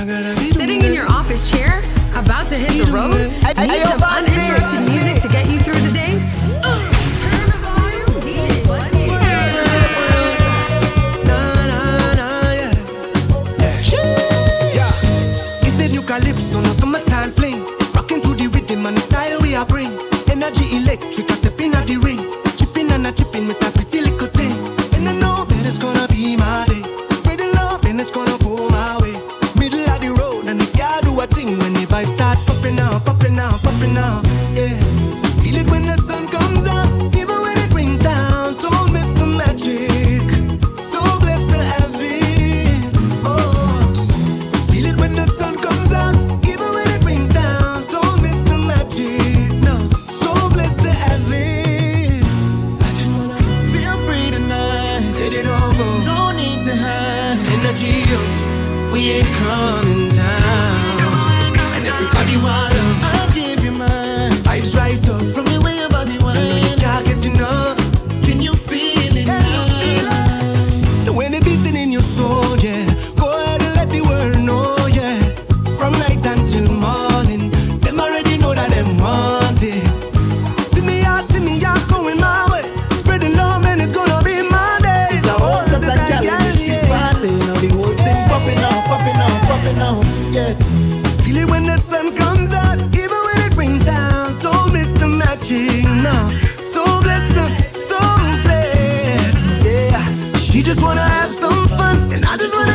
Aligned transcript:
Sitting 0.00 0.82
in 0.82 0.94
your 0.94 1.06
office 1.10 1.50
chair, 1.50 1.82
about 2.14 2.48
to 2.48 2.56
hit 2.56 2.86
the 2.86 2.90
road? 2.90 3.12
Need 3.12 3.82
some 3.86 4.02
uninterrupted 4.02 4.88
music 4.88 5.20
to 5.20 5.28
get 5.28 5.46
you 5.46 5.58
through 5.58 5.74
the 5.74 5.92
day? 5.92 6.16
Calypso, 16.06 16.60
no 16.60 16.72
summertime 16.72 17.30
fling. 17.30 17.62
Rocking 17.94 18.20
to 18.22 18.34
the 18.34 18.48
rhythm 18.48 18.84
and 18.86 18.96
the 18.96 19.00
style 19.00 19.40
we 19.42 19.54
are 19.54 19.64
bring. 19.64 19.92
Energy 20.28 20.76
electric. 20.76 21.29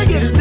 geri 0.04 0.35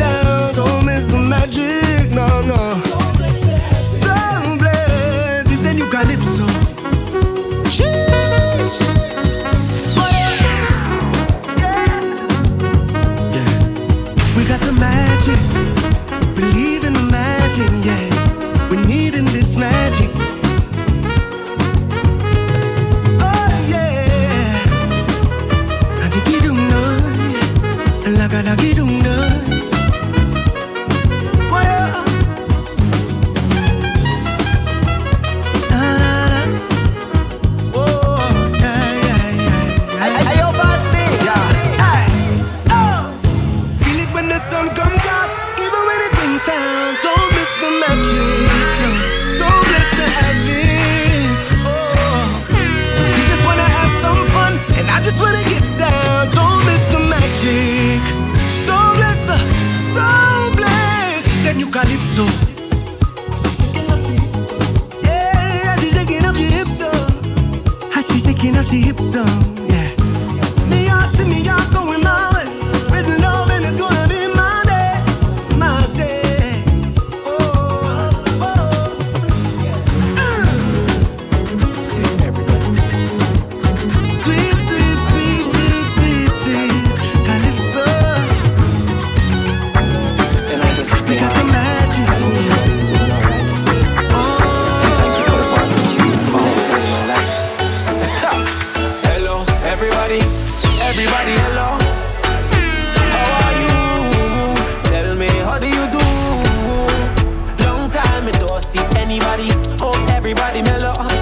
everybody 110.26 110.62
mellow. 110.62 111.13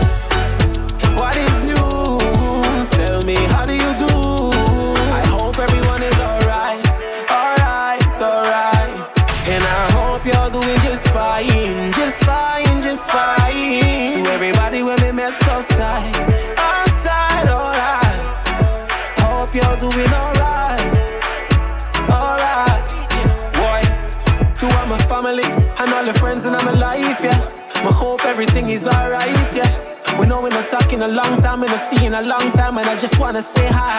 been 31.02 31.10
a 31.10 31.14
long 31.14 31.36
time 31.40 31.62
and 31.62 31.70
I 31.70 31.76
see 31.76 32.06
in 32.06 32.14
a 32.14 32.22
long 32.22 32.52
time, 32.52 32.78
and 32.78 32.86
I 32.86 32.96
just 32.96 33.18
wanna 33.18 33.42
say 33.42 33.66
hi 33.66 33.98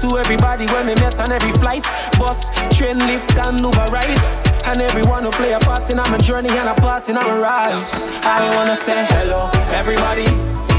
to 0.00 0.18
everybody 0.18 0.66
when 0.66 0.86
we 0.86 0.94
met 0.94 1.18
on 1.18 1.32
every 1.32 1.52
flight, 1.52 1.84
bus, 2.18 2.48
train, 2.76 2.98
lift, 2.98 3.36
and 3.38 3.58
Uber 3.60 3.86
rides. 3.90 4.40
And 4.64 4.80
everyone 4.80 5.24
who 5.24 5.30
play 5.30 5.52
a 5.52 5.58
part 5.58 5.90
in 5.90 5.98
our 5.98 6.18
journey 6.18 6.50
and 6.50 6.68
a 6.68 6.74
part 6.74 7.08
in 7.08 7.16
our 7.16 7.40
rise. 7.40 7.92
I 8.22 8.54
wanna 8.56 8.76
say 8.76 9.04
hello, 9.10 9.50
everybody, 9.80 10.26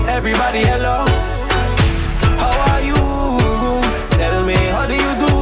everybody, 0.08 0.60
hello. 0.60 1.06
How 2.42 2.56
are 2.72 2.82
you? 2.82 3.02
Tell 4.18 4.46
me, 4.46 4.56
how 4.76 4.86
do 4.88 4.96
you 5.06 5.14
do? 5.26 5.34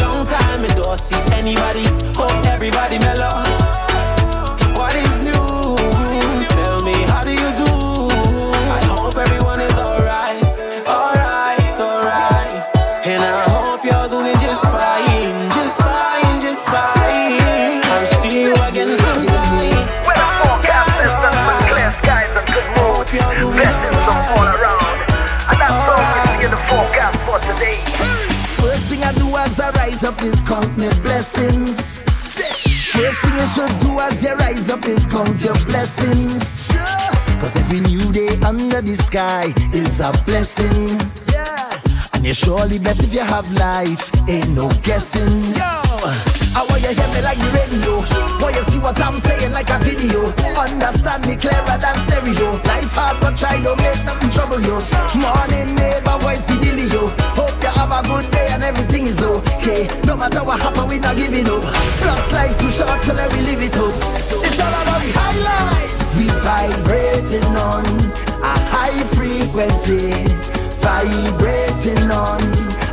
Long 0.00 0.26
time 0.26 0.64
I 0.64 0.74
don't 0.76 0.98
see 0.98 1.22
anybody. 1.32 1.86
Hope 2.18 2.44
everybody 2.46 2.98
mellow. 2.98 3.53
is 30.24 30.42
count 30.42 30.76
my 30.78 30.88
blessings. 31.02 32.00
First 32.92 33.20
thing 33.22 33.36
you 33.36 33.46
should 33.54 33.78
do 33.80 33.98
as 34.00 34.22
you 34.22 34.34
rise 34.34 34.70
up 34.70 34.84
is 34.86 35.06
count 35.06 35.42
your 35.42 35.54
blessings. 35.66 36.68
Cause 37.40 37.56
every 37.56 37.80
new 37.80 38.12
day 38.12 38.28
under 38.42 38.80
the 38.80 38.96
sky 38.96 39.52
is 39.72 40.00
a 40.00 40.12
blessing. 40.24 41.00
And 42.14 42.24
you're 42.24 42.34
surely 42.34 42.78
blessed 42.78 43.04
if 43.04 43.12
you 43.12 43.20
have 43.20 43.50
life, 43.52 44.10
ain't 44.28 44.50
no 44.50 44.70
guessing. 44.82 45.52
I 46.56 46.64
want 46.68 46.82
you 46.82 46.94
hear 46.94 47.08
me 47.12 47.20
like 47.20 47.38
the 47.38 47.50
radio. 47.52 47.94
Boy, 48.38 48.50
you 48.54 48.62
see 48.70 48.78
what 48.78 49.00
I'm 49.00 49.18
saying 49.20 49.52
like 49.52 49.68
a 49.70 49.78
video. 49.80 50.32
Understand 50.56 51.26
me 51.26 51.36
clearer 51.36 51.76
than 51.76 51.96
stereo. 52.06 52.52
Life 52.64 52.92
hard 52.94 53.20
but 53.20 53.36
try 53.36 53.60
don't 53.60 53.80
make 53.82 54.02
nothing 54.04 54.30
trouble 54.30 54.60
you. 54.60 54.78
Morning 55.18 55.83
No 60.06 60.16
matter 60.16 60.44
what 60.44 60.60
happen, 60.60 60.88
we 60.88 60.98
not 60.98 61.16
giving 61.16 61.48
up. 61.48 61.62
Plus 62.02 62.32
life 62.32 62.56
too 62.58 62.70
short, 62.70 63.00
so 63.02 63.14
let 63.14 63.32
we 63.32 63.40
live 63.42 63.62
it 63.62 63.76
up. 63.76 63.94
It's 64.46 64.60
all 64.60 64.68
about 64.68 65.00
the 65.02 65.10
highlight. 65.14 65.90
We 66.16 66.26
vibrating 66.44 67.56
on 67.56 67.84
a 68.42 68.54
high 68.72 69.04
frequency. 69.16 70.12
Vibrating 70.80 72.10
on 72.10 72.40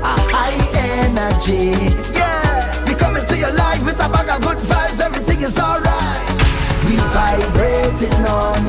a 0.01 0.15
high 0.31 0.61
energy. 1.03 1.75
Yeah 2.13 2.41
we 2.91 2.97
coming 2.97 3.25
to 3.25 3.37
your 3.37 3.53
life 3.53 3.83
with 3.85 3.95
a 3.95 4.09
bag 4.09 4.27
of 4.29 4.41
good 4.41 4.57
vibes, 4.67 4.99
everything 4.99 5.41
is 5.41 5.57
alright. 5.57 6.27
We 6.83 6.97
vibrating 7.15 8.25
on 8.27 8.59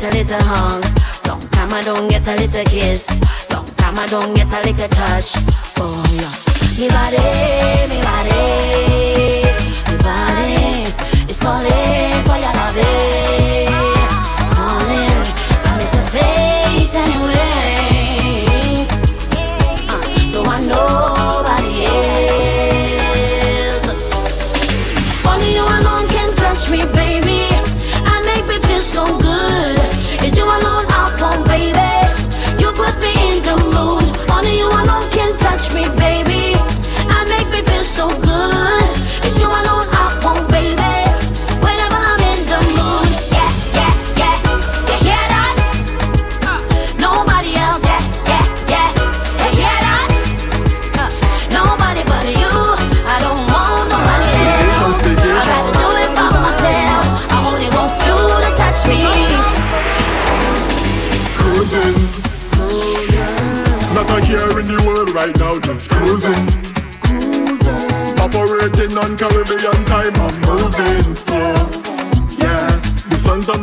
get 0.00 0.14
a 0.14 0.16
little 0.16 0.40
hug. 0.46 0.84
Long 1.26 1.40
time 1.50 1.74
I 1.74 1.82
don't 1.82 2.08
get 2.08 2.26
a 2.26 2.34
little 2.36 2.64
kiss. 2.64 3.08
Long 3.50 3.66
time 3.76 3.98
I 3.98 4.06
don't 4.06 4.34
get 4.34 4.52
a 4.52 4.60
little 4.66 4.88
touch. 4.88 5.34
Oh 5.76 6.02
yeah. 6.16 6.32
Me 6.78 6.88
body, 6.88 7.18
me 7.90 8.00
body, 8.00 9.44
me 9.88 9.96
body 10.02 11.30
is 11.30 11.40
calling 11.40 12.24
for 12.24 12.38
your 12.40 12.54
loving. 12.60 13.68
Calling, 14.56 15.26
I 15.64 15.76
miss 15.78 15.94
your 15.94 16.06
face 16.06 16.94
anyways. 16.94 17.89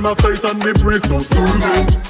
My 0.07 0.15
face 0.15 0.41
and 0.45 0.61
the 0.61 0.73
breeze 0.79 1.03
so 1.03 1.19
soothing. 1.19 2.06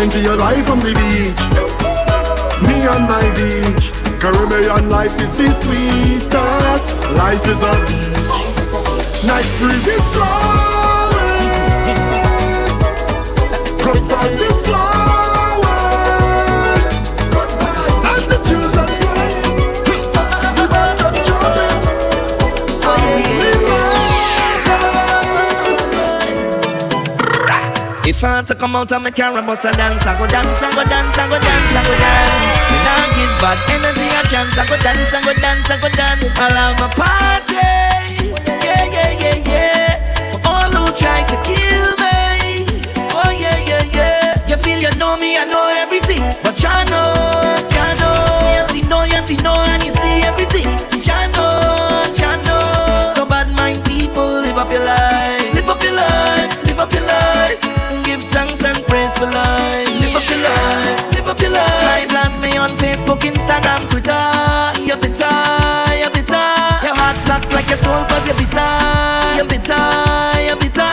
Come 0.00 0.08
into 0.08 0.22
your 0.22 0.36
life 0.38 0.64
from 0.64 0.80
the 0.80 0.94
beach. 0.94 1.40
Me 2.66 2.86
on 2.86 3.02
my 3.02 3.20
beach. 3.36 3.92
Caribbean 4.18 4.88
life 4.88 5.14
is 5.20 5.34
the 5.34 5.52
sweetest. 5.60 6.94
Life 7.18 7.46
is 7.46 7.62
a 7.62 7.74
beach. 7.84 9.24
Nice 9.26 9.58
breeze 9.58 9.88
is 9.88 10.00
blowing. 10.14 11.20
Good 13.84 14.02
vibes 14.08 14.40
is 14.40 14.66
flowing. 14.66 14.89
Love 28.22 28.32
I 28.32 28.36
had 28.36 28.46
to 28.48 28.54
come 28.54 28.76
out 28.76 28.92
of 28.92 29.02
my 29.02 29.10
car 29.10 29.36
and 29.36 29.46
bust 29.46 29.64
a 29.64 29.72
dance, 29.72 30.06
I 30.06 30.18
go 30.18 30.26
dance, 30.26 30.62
I 30.62 30.70
go 30.74 30.84
dance, 30.84 31.18
I 31.18 31.28
go 31.28 31.38
dance, 31.38 31.72
I 31.72 31.82
go 31.84 31.94
dance. 31.96 32.60
Me 32.70 32.76
not 32.84 33.08
give 33.16 33.32
bad 33.40 33.58
energy 33.70 34.06
a 34.08 34.22
chance. 34.28 34.56
I 34.58 34.66
go 34.68 34.76
dance, 34.82 35.12
I 35.12 35.22
go 35.24 35.32
dance, 35.40 35.70
I 35.70 35.80
go 35.80 35.88
dance. 35.88 36.24
I'll 36.38 36.52
have 36.52 36.80
a 36.80 36.88
party. 36.94 37.54
Yeah, 38.64 38.84
yeah, 38.92 39.12
yeah, 39.20 39.48
yeah. 39.48 40.32
For 40.32 40.48
all 40.48 40.70
who 40.70 40.92
try 40.96 41.22
to 41.24 41.36
kill 41.42 41.90
me. 41.96 42.66
Oh 43.12 43.30
yeah, 43.32 43.58
yeah, 43.64 43.84
yeah. 43.92 44.48
You 44.48 44.56
feel 44.56 44.78
you 44.78 44.92
know 44.98 45.16
me, 45.16 45.36
I 45.36 45.44
know 45.44 45.68
everything, 45.68 46.22
but 46.42 46.56
you 46.60 46.76
know, 46.90 47.56
you 47.72 47.88
know. 48.00 48.16
Yes, 48.56 48.76
you 48.76 48.84
know, 48.88 49.04
yes, 49.04 49.30
you 49.30 49.38
know, 49.38 49.54
and 49.54 49.82
you 49.84 49.92
Facebook, 63.20 63.32
Instagram, 63.32 63.88
Twitter. 63.90 64.82
You're 64.84 64.98
bitter, 64.98 65.26
you're 65.98 66.10
bitter. 66.10 66.46
Your 66.82 66.94
heart 66.94 67.20
black 67.24 67.52
like 67.52 67.68
your 67.68 67.78
soul 67.78 68.04
cause 68.04 68.26
you're 68.26 68.36
bitter. 68.36 68.66
You're 69.36 69.46
bitter, 69.46 69.76
you're 70.46 70.56
bitter. 70.56 70.88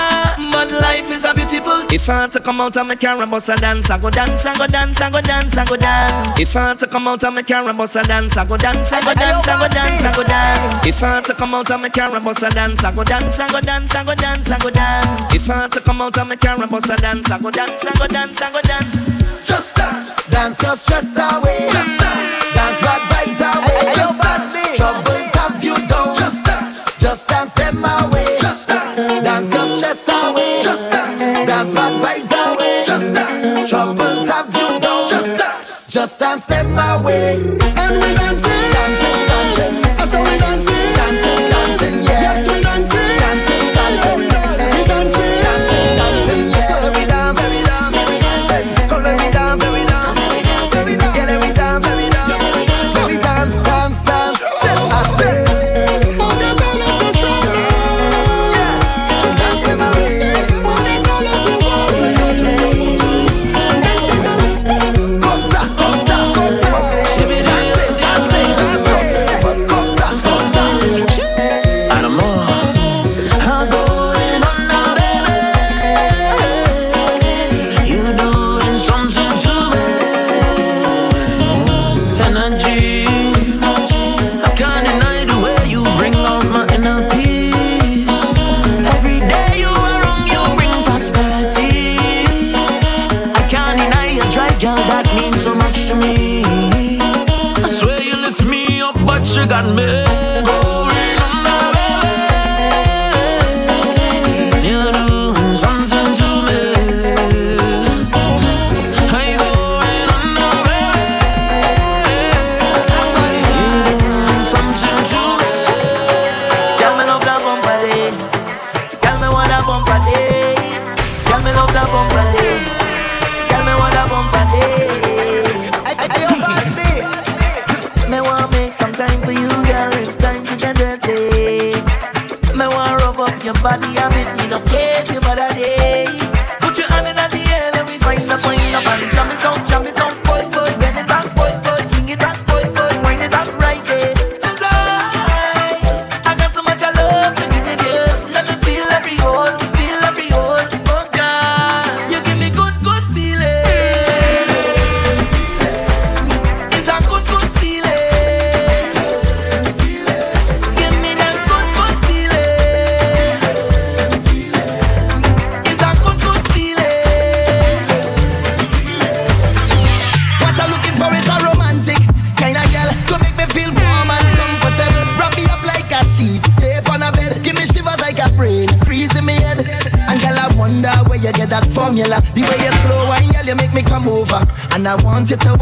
But 0.51 0.71
life 0.81 1.09
is 1.11 1.23
a 1.23 1.33
beautiful. 1.33 1.85
If 1.91 2.09
I 2.09 2.21
had 2.21 2.31
to 2.33 2.39
come 2.39 2.61
out 2.61 2.75
of 2.77 2.87
my 2.87 2.95
car 2.95 3.21
and 3.21 3.31
bust 3.31 3.49
a 3.49 3.55
dance, 3.55 3.89
I 3.89 3.97
go 3.97 4.09
dance, 4.09 4.45
I 4.45 4.57
go 4.57 4.67
dance, 4.67 4.99
I 5.01 5.09
go 5.09 5.21
dance, 5.21 5.57
I 5.57 5.65
go 5.65 5.75
dance. 5.75 6.39
If 6.39 6.55
I 6.55 6.67
had 6.69 6.79
to 6.79 6.87
come 6.87 7.07
out 7.07 7.23
of 7.23 7.33
my 7.33 7.43
car 7.43 7.67
and 7.67 7.77
bust 7.77 7.95
a 7.95 8.03
dance, 8.03 8.37
I 8.37 8.45
go 8.45 8.57
dance, 8.57 8.91
I 8.91 9.01
go 9.01 9.13
dance, 9.13 9.47
I 9.47 9.59
go 9.59 9.73
dance, 9.73 10.03
I 10.03 10.15
go 10.15 10.23
dance. 10.23 10.85
If 10.85 11.03
I 11.03 11.07
had 11.15 11.25
to 11.25 11.33
come 11.33 11.53
out 11.55 11.69
of 11.71 11.81
my 11.81 11.89
car 11.89 12.15
and 12.15 12.25
bust 12.25 12.43
a 12.43 12.49
dance, 12.49 12.83
I 12.83 12.91
go 12.91 13.03
dance, 13.03 13.39
I 13.39 13.49
go 13.49 13.61
dance, 13.61 13.95
I 13.95 14.03
go 14.03 14.15
dance, 14.15 14.49
I 14.49 14.59
go 14.59 14.69
dance. 14.69 15.33
If 15.33 15.49
I 15.49 15.57
had 15.57 15.71
to 15.73 15.81
come 15.81 16.01
out 16.01 16.17
and 16.17 16.29
make 16.29 16.43
a 16.43 16.67
bus 16.67 16.89
a 16.89 16.95
dance, 16.97 17.29
I 17.31 17.39
go 17.39 17.51
dance, 17.51 17.85
I 17.85 17.93
go 17.97 18.07
dance, 18.07 18.41
I 18.41 18.51
go 18.51 18.61
dance. 18.61 19.06
Just 19.47 19.75
dance. 19.77 20.27
Dance 20.29 20.61
your 20.61 20.75
stress 20.75 21.15
away. 21.15 21.69
Just 21.71 21.97
dance. 21.97 22.53
Dance 22.53 22.81
bad 22.81 23.01
vibes 23.09 23.39
away. 23.39 23.79
Hey, 23.79 23.93
just 23.95 24.19
dance. 24.21 24.53
Troubles 24.75 25.31
have 25.39 25.63
you 25.63 25.75
down. 25.87 26.15
Just 26.17 26.43
dance. 26.43 26.97
Just 26.99 27.29
dance 27.29 27.53
them 27.53 27.77
away. 27.77 28.37
Just 28.41 28.67
dance. 28.67 28.97
Dance 28.97 29.53
your 29.53 29.67
stress 29.67 30.09
away. 30.09 30.59
Just 30.61 30.91
dance. 30.91 31.47
Dance 31.47 31.71
bad 31.71 31.93
vibes 31.93 32.31
away. 32.31 32.83
Just 32.85 33.13
dance. 33.13 33.69
Troubles 33.69 34.27
have 34.27 34.53
you 34.53 34.79
down. 34.81 35.07
Just 35.07 35.37
dance. 35.37 35.87
Just 35.87 36.19
dance 36.19 36.45
them 36.45 36.76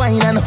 wine 0.06 0.22
and 0.22 0.45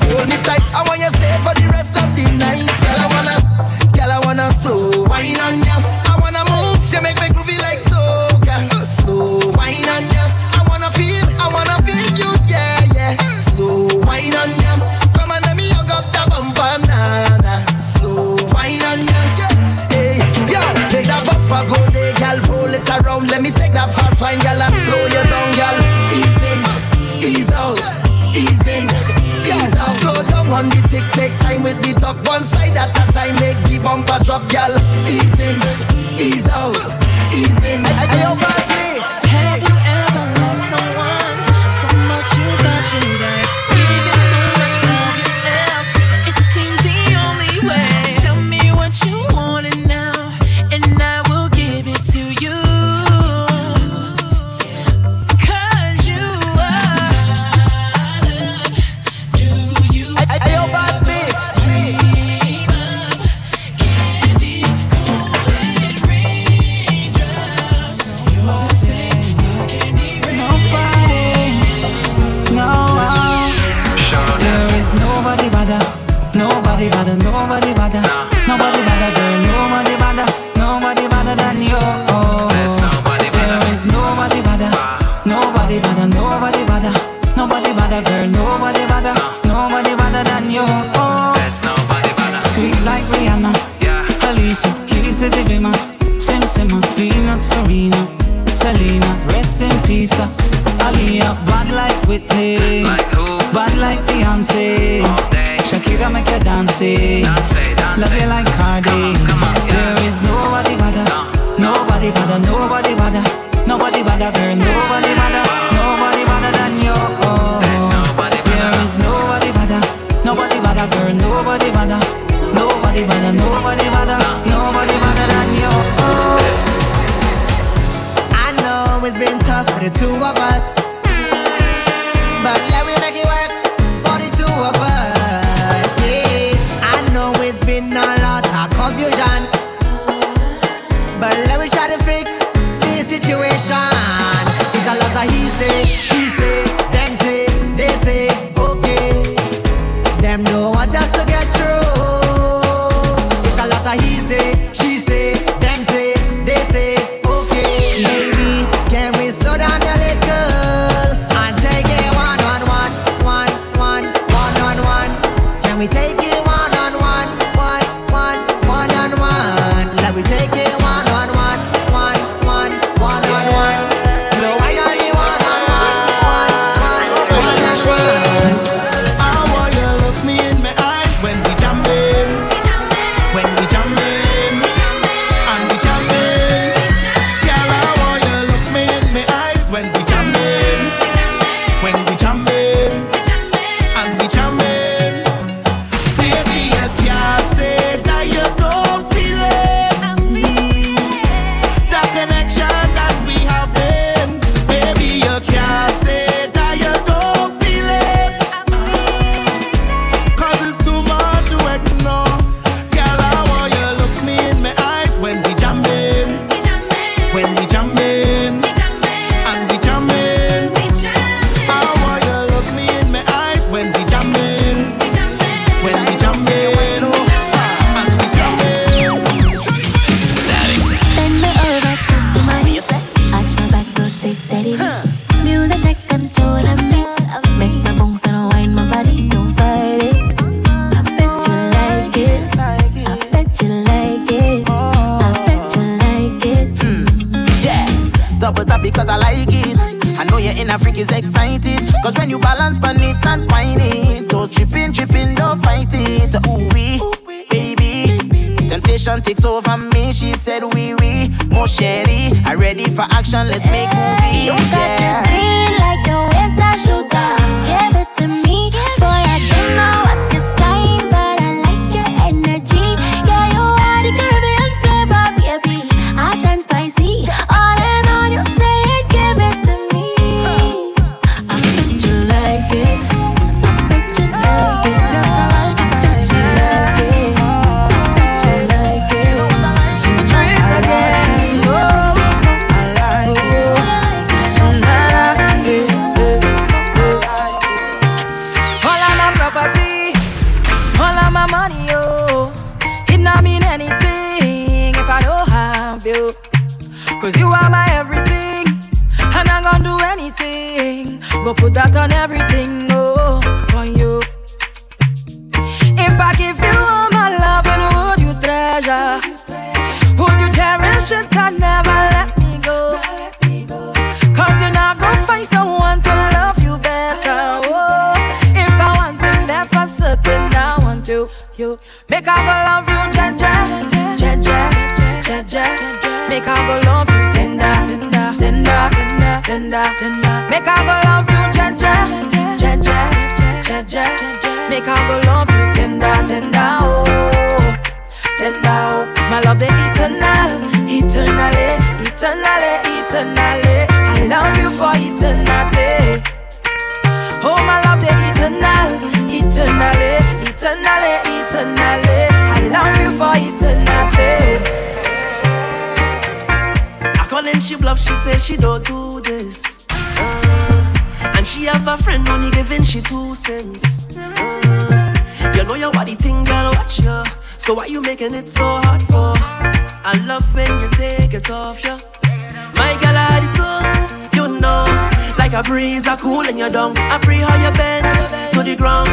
a 385.59 385.63
breeze 385.63 386.07
a 386.07 386.17
cooling 386.17 386.59
you 386.59 386.71
down. 386.71 386.97
I 386.97 387.19
pray 387.19 387.39
how 387.39 387.57
you 387.59 387.73
bend 387.75 388.07
to 388.53 388.63
the 388.63 388.77
ground. 388.77 389.09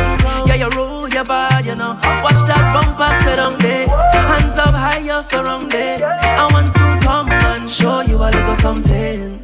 Yeah, 0.48 0.56
you 0.56 0.70
roll 0.78 1.10
your 1.10 1.26
body, 1.26 1.70
you 1.70 1.76
know. 1.76 1.98
Watch 2.22 2.42
that 2.46 2.70
bumper 2.70 3.10
sit 3.26 3.40
on 3.40 3.58
me. 3.58 3.90
Hands 4.30 4.56
up 4.58 4.76
high, 4.76 5.00
you're 5.00 5.24
surrounded. 5.24 6.04
I 6.04 6.46
want 6.54 6.70
to 6.76 6.86
come 7.02 7.32
and 7.32 7.70
show 7.70 8.02
you 8.02 8.18
a 8.18 8.30
little 8.30 8.56
something. 8.56 9.42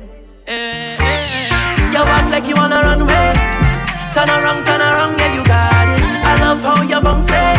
You 1.94 2.02
act 2.18 2.30
like 2.30 2.46
you 2.48 2.56
wanna 2.56 2.82
run 2.86 3.02
away. 3.02 3.34
Turn 4.14 4.30
around, 4.30 4.64
turn 4.66 4.82
around, 4.82 5.18
yeah, 5.18 5.34
you 5.34 5.44
got 5.44 5.88
it. 5.98 6.04
I 6.30 6.38
love 6.40 6.62
how 6.62 6.84
your 6.84 7.02
bounce 7.02 7.30
it. 7.30 7.58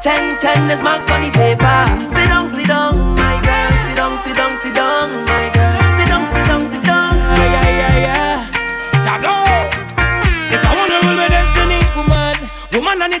Ten, 0.00 0.38
ten, 0.38 0.68
there's 0.68 0.82
marks 0.82 1.10
on 1.10 1.22
the 1.22 1.30
paper. 1.30 1.78
Sit 2.14 2.28
down, 2.28 2.48
sit 2.48 2.68
down, 2.68 3.16
my 3.16 3.34
girl. 3.42 3.70
Sit 3.84 3.96
down, 3.96 4.16
sit 4.16 4.36
down, 4.36 4.54
sit 4.54 4.74
down, 4.74 5.24
my 5.26 5.50
girl. 5.50 5.92
Sit 5.92 6.06
down, 6.06 6.26
sit 6.26 6.46
down, 6.46 6.64
sit 6.64 6.82
down. 6.84 6.89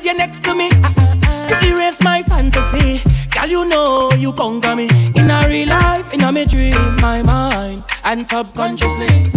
you're 0.04 0.14
next 0.14 0.44
to 0.44 0.54
me. 0.54 0.70
You 1.62 1.76
erase 1.76 2.00
my 2.02 2.22
fantasy. 2.22 3.02
Girl, 3.30 3.46
you 3.46 3.64
know 3.64 4.10
you 4.12 4.32
conquer 4.32 4.76
me. 4.76 4.88
In 5.14 5.30
a 5.30 5.46
real 5.48 5.68
life, 5.68 6.12
in 6.12 6.22
a 6.22 6.32
me 6.32 6.44
dream, 6.46 6.96
my 6.96 7.22
mind 7.22 7.84
and 8.04 8.26
subconsciously. 8.26 9.30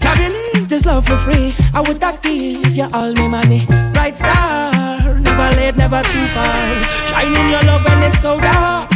Can't 0.00 0.18
believe 0.18 0.68
this 0.68 0.84
love 0.84 1.06
for 1.06 1.16
free. 1.18 1.54
I 1.74 1.80
would 1.80 2.00
not 2.00 2.22
give 2.22 2.76
you 2.76 2.88
all 2.92 3.12
me 3.12 3.28
money. 3.28 3.66
Bright 3.92 4.16
star, 4.16 5.18
never 5.18 5.56
late, 5.56 5.76
never 5.76 6.02
too 6.02 6.26
far. 6.34 6.84
Shining 7.10 7.50
your 7.50 7.62
love 7.62 7.84
when 7.84 8.02
it's 8.02 8.20
so 8.20 8.38
dark. 8.38 8.90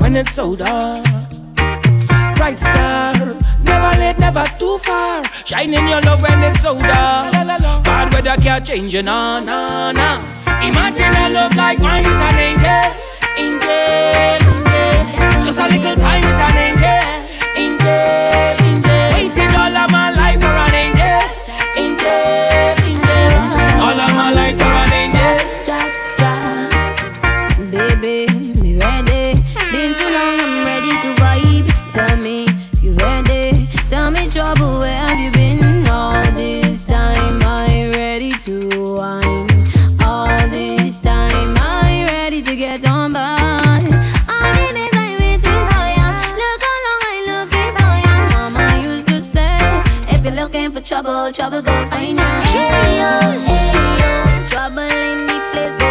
When 0.00 0.16
it's 0.16 0.32
so 0.32 0.54
dark. 0.54 1.04
Bright 2.36 2.58
star 2.58 3.14
Never 3.70 3.94
late, 3.98 4.18
never 4.18 4.44
too 4.58 4.78
far. 4.78 5.22
Shining 5.44 5.88
your 5.88 6.00
love 6.02 6.22
when 6.22 6.42
it's 6.42 6.60
so 6.60 6.74
dark. 6.78 7.32
Bad 7.84 8.12
weather 8.12 8.36
can't 8.42 8.64
change 8.66 8.92
you, 8.94 9.02
nah, 9.02 9.40
nah, 9.40 9.92
nah. 9.92 10.18
Imagine 10.66 11.14
a 11.14 11.30
love 11.30 11.54
like 11.56 11.78
mine 11.78 12.04
with 12.04 12.20
an 12.28 12.38
angel, 12.48 12.84
angel, 13.38 13.70
angel. 14.66 15.42
Just 15.44 15.58
a 15.58 15.66
little 15.68 15.96
time 15.96 16.22
with 16.26 16.44
an 16.46 16.56
angel, 16.66 17.00
angel. 17.56 18.59
you're 50.30 50.42
looking 50.42 50.72
for 50.72 50.80
trouble, 50.80 51.32
trouble 51.32 51.62
go 51.62 51.72
find 51.90 52.18
ya. 52.18 52.42
Hey, 52.42 52.98
yo, 53.00 53.10
hey, 53.46 54.00
yo. 54.00 54.48
Trouble 54.48 54.78
in 54.78 55.26
the 55.26 55.38
place. 55.52 55.89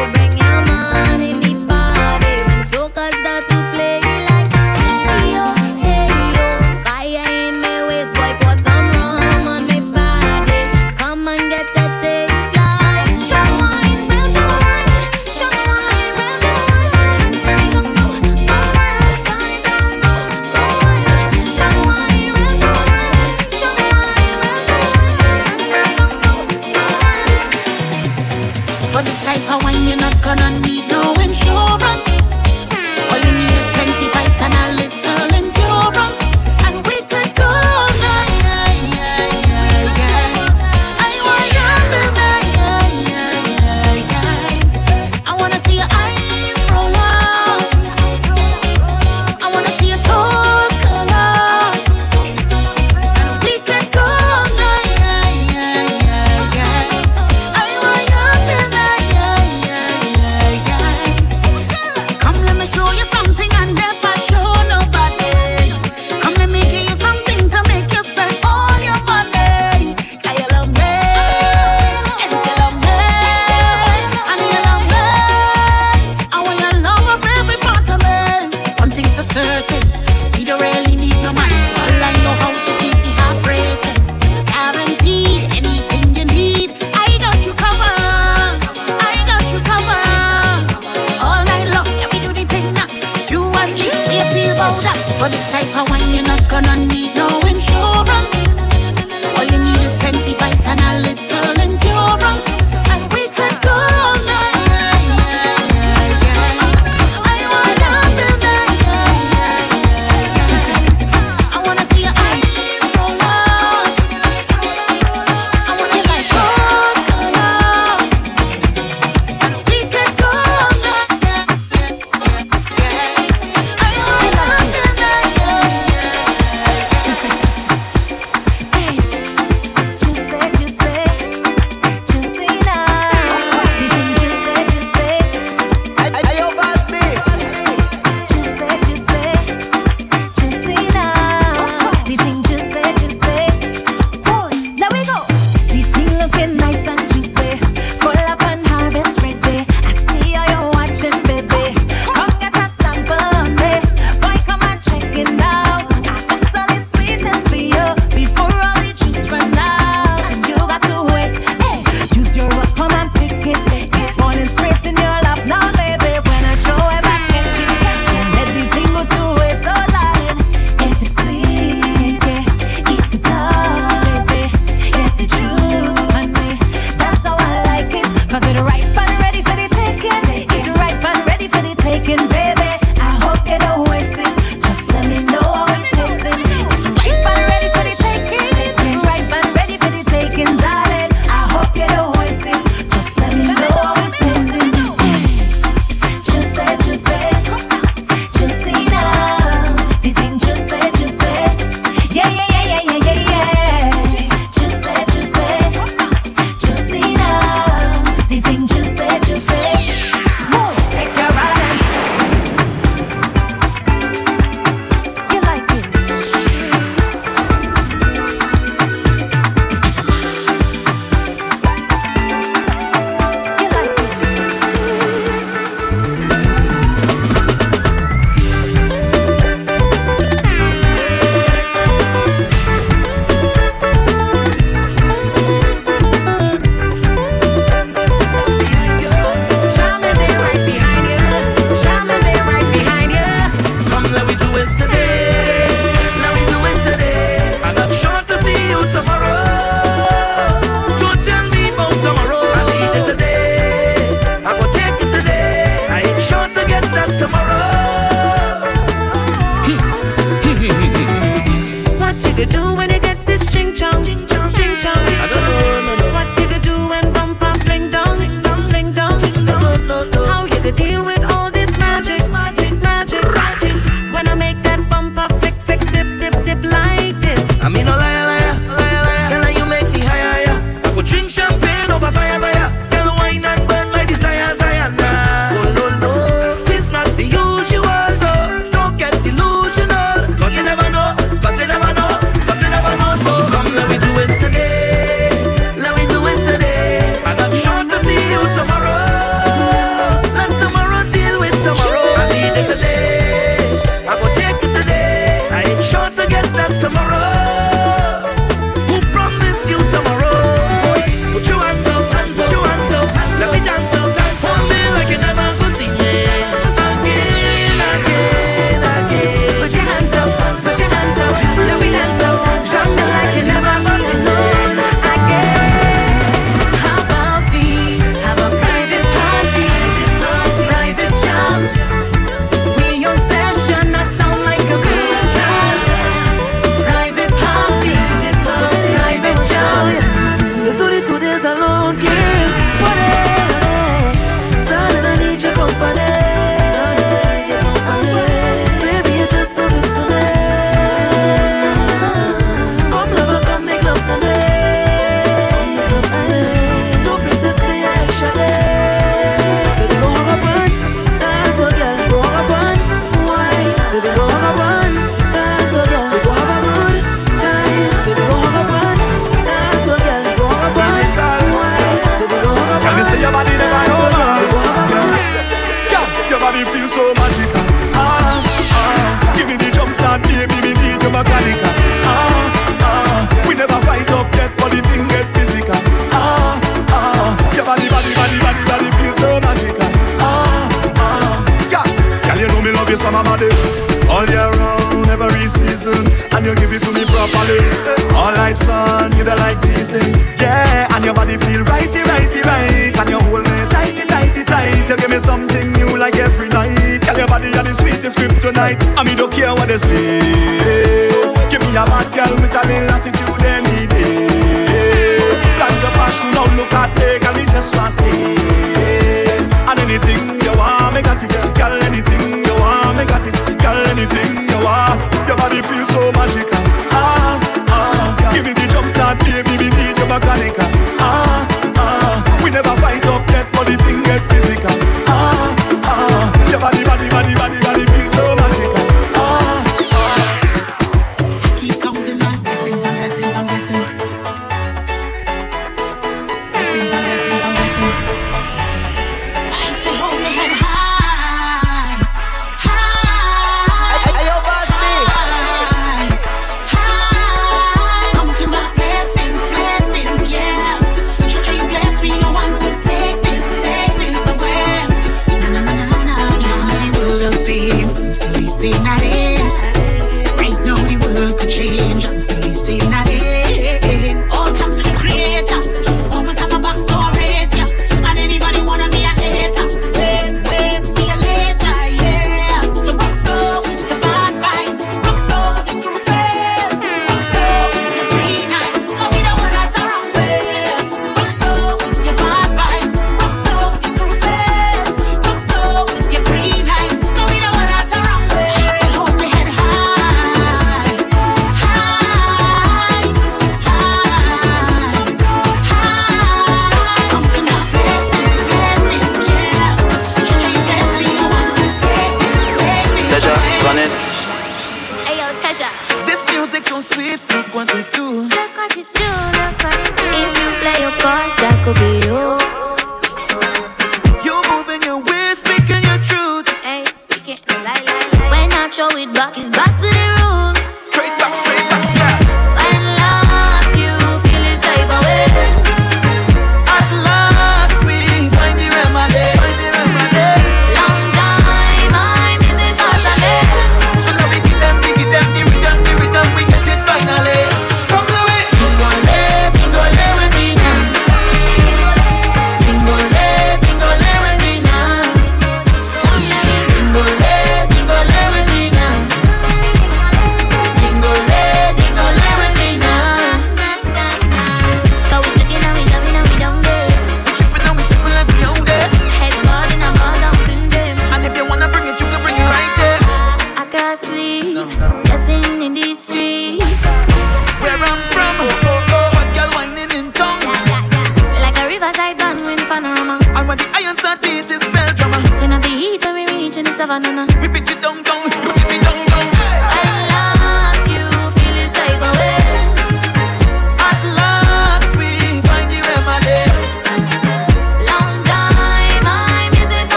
feel 425.69 425.85
so 425.85 426.11
much 426.13 426.38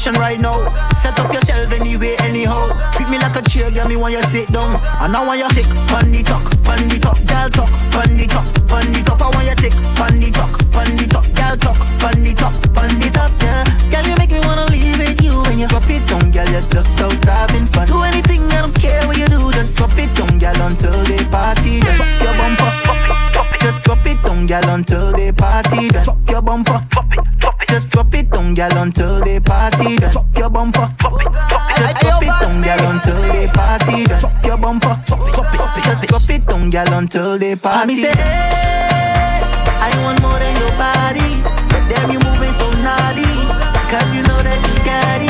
situation 0.00 0.20
right 0.20 0.40
now. 0.40 0.56
Set 0.96 1.18
up 1.18 1.32
yourself 1.32 1.72
anyway, 1.72 2.16
anyhow. 2.20 2.68
Treat 2.92 3.08
me 3.10 3.18
like 3.18 3.36
a 3.36 3.42
chair, 3.48 3.70
girl, 3.70 3.88
me 3.88 3.96
when 3.96 4.12
you 4.12 4.22
sit 4.32 4.50
down. 4.52 4.80
And 5.00 5.14
I 5.14 5.26
want 5.26 5.38
you 5.38 5.48
sick, 5.50 5.68
pon 5.88 6.10
the 6.10 6.22
talk, 6.24 6.44
pon 6.64 6.80
the 6.88 6.98
talk, 6.98 7.18
girl 7.28 7.48
talk, 7.52 7.68
pon 7.92 8.08
the 8.16 8.26
talk, 8.26 8.46
pon 8.68 8.84
the 8.92 9.02
top. 9.04 9.20
I 9.20 9.28
want 9.28 9.44
you 9.44 9.56
sick, 9.60 9.74
pon 9.96 10.16
the 10.16 10.30
talk, 10.32 10.52
pon 10.72 10.88
the 10.96 11.04
talk, 11.04 11.26
girl 11.36 11.56
talk, 11.56 11.76
pon 12.00 12.16
the 12.24 12.32
top, 12.32 12.54
pon 12.72 12.88
the 12.96 13.08
top, 13.12 13.32
yeah. 13.44 13.64
Girl, 13.92 14.06
you 14.08 14.16
make 14.16 14.32
me 14.32 14.40
wanna 14.40 14.66
leave 14.72 14.96
with 14.96 15.20
you 15.20 15.36
when 15.44 15.58
you 15.58 15.68
drop 15.68 15.88
it 15.90 16.02
down, 16.08 16.30
girl. 16.32 16.48
You 16.48 16.62
just 16.72 17.00
out 17.00 17.24
having 17.24 17.68
fun. 17.68 17.86
Do 17.88 18.00
anything, 18.02 18.48
I 18.56 18.64
don't 18.64 18.76
care 18.76 19.04
what 19.06 19.18
you 19.18 19.28
do, 19.28 19.52
just 19.52 19.76
drop 19.76 19.92
it 20.00 20.08
down, 20.16 20.38
girl, 20.40 20.60
until 20.64 20.96
they 21.04 21.24
party. 21.28 21.84
Just 21.84 22.00
drop 22.00 22.24
your 22.24 22.34
bumper, 22.40 22.70
drop, 22.84 23.04
it, 23.04 23.32
drop, 23.36 23.52
it. 23.52 23.60
just 23.60 23.78
drop 23.84 24.06
it 24.06 24.18
down, 24.24 24.46
girl, 24.48 24.68
until 24.72 25.12
they 25.12 25.32
party. 25.32 25.92
Just 25.92 26.04
drop 26.08 26.20
your 26.30 26.42
bumper, 26.42 26.80
drop 26.88 27.12
it, 27.12 27.24
drop. 27.36 27.54
it. 27.54 27.59
Just 27.70 27.88
drop 27.90 28.12
it 28.14 28.30
down, 28.30 28.54
girl, 28.54 28.76
until 28.78 29.20
they 29.24 29.40
party 29.40 29.96
done. 29.96 30.10
Drop 30.10 30.26
your 30.36 30.50
bumper. 30.50 30.94
Drop 30.98 31.20
it, 31.20 31.32
drop 31.48 31.70
it. 31.70 31.78
Just 31.78 32.00
drop 32.02 32.22
it 32.22 32.34
down, 32.40 32.62
girl, 32.62 32.90
until 32.90 33.22
they 33.32 33.46
party 33.48 34.04
done. 34.06 34.20
Drop 34.20 34.44
your 34.44 34.58
bumper. 34.58 35.02
Drop 35.06 35.28
it, 35.28 35.34
drop 35.34 35.54
it, 35.54 35.56
drop 35.56 35.76
it. 35.78 35.84
Just 35.84 36.02
drop 36.04 36.30
it 36.30 36.46
down, 36.46 36.70
girl, 36.70 36.92
until 36.94 37.38
they 37.38 37.56
party. 37.56 37.86
Me 37.94 38.02
say, 38.02 38.12
hey, 38.12 39.40
I 39.42 39.90
want 40.02 40.20
more 40.20 40.38
than 40.38 40.54
your 40.60 40.72
body, 40.76 41.40
but 41.70 41.82
damn, 41.88 42.10
you 42.10 42.18
moving 42.18 42.52
so 42.54 42.68
naughty, 42.82 43.32
cause 43.90 44.14
you 44.14 44.22
know 44.22 44.42
that 44.42 44.58
you 44.66 44.84
got 44.84 45.22
it. 45.22 45.29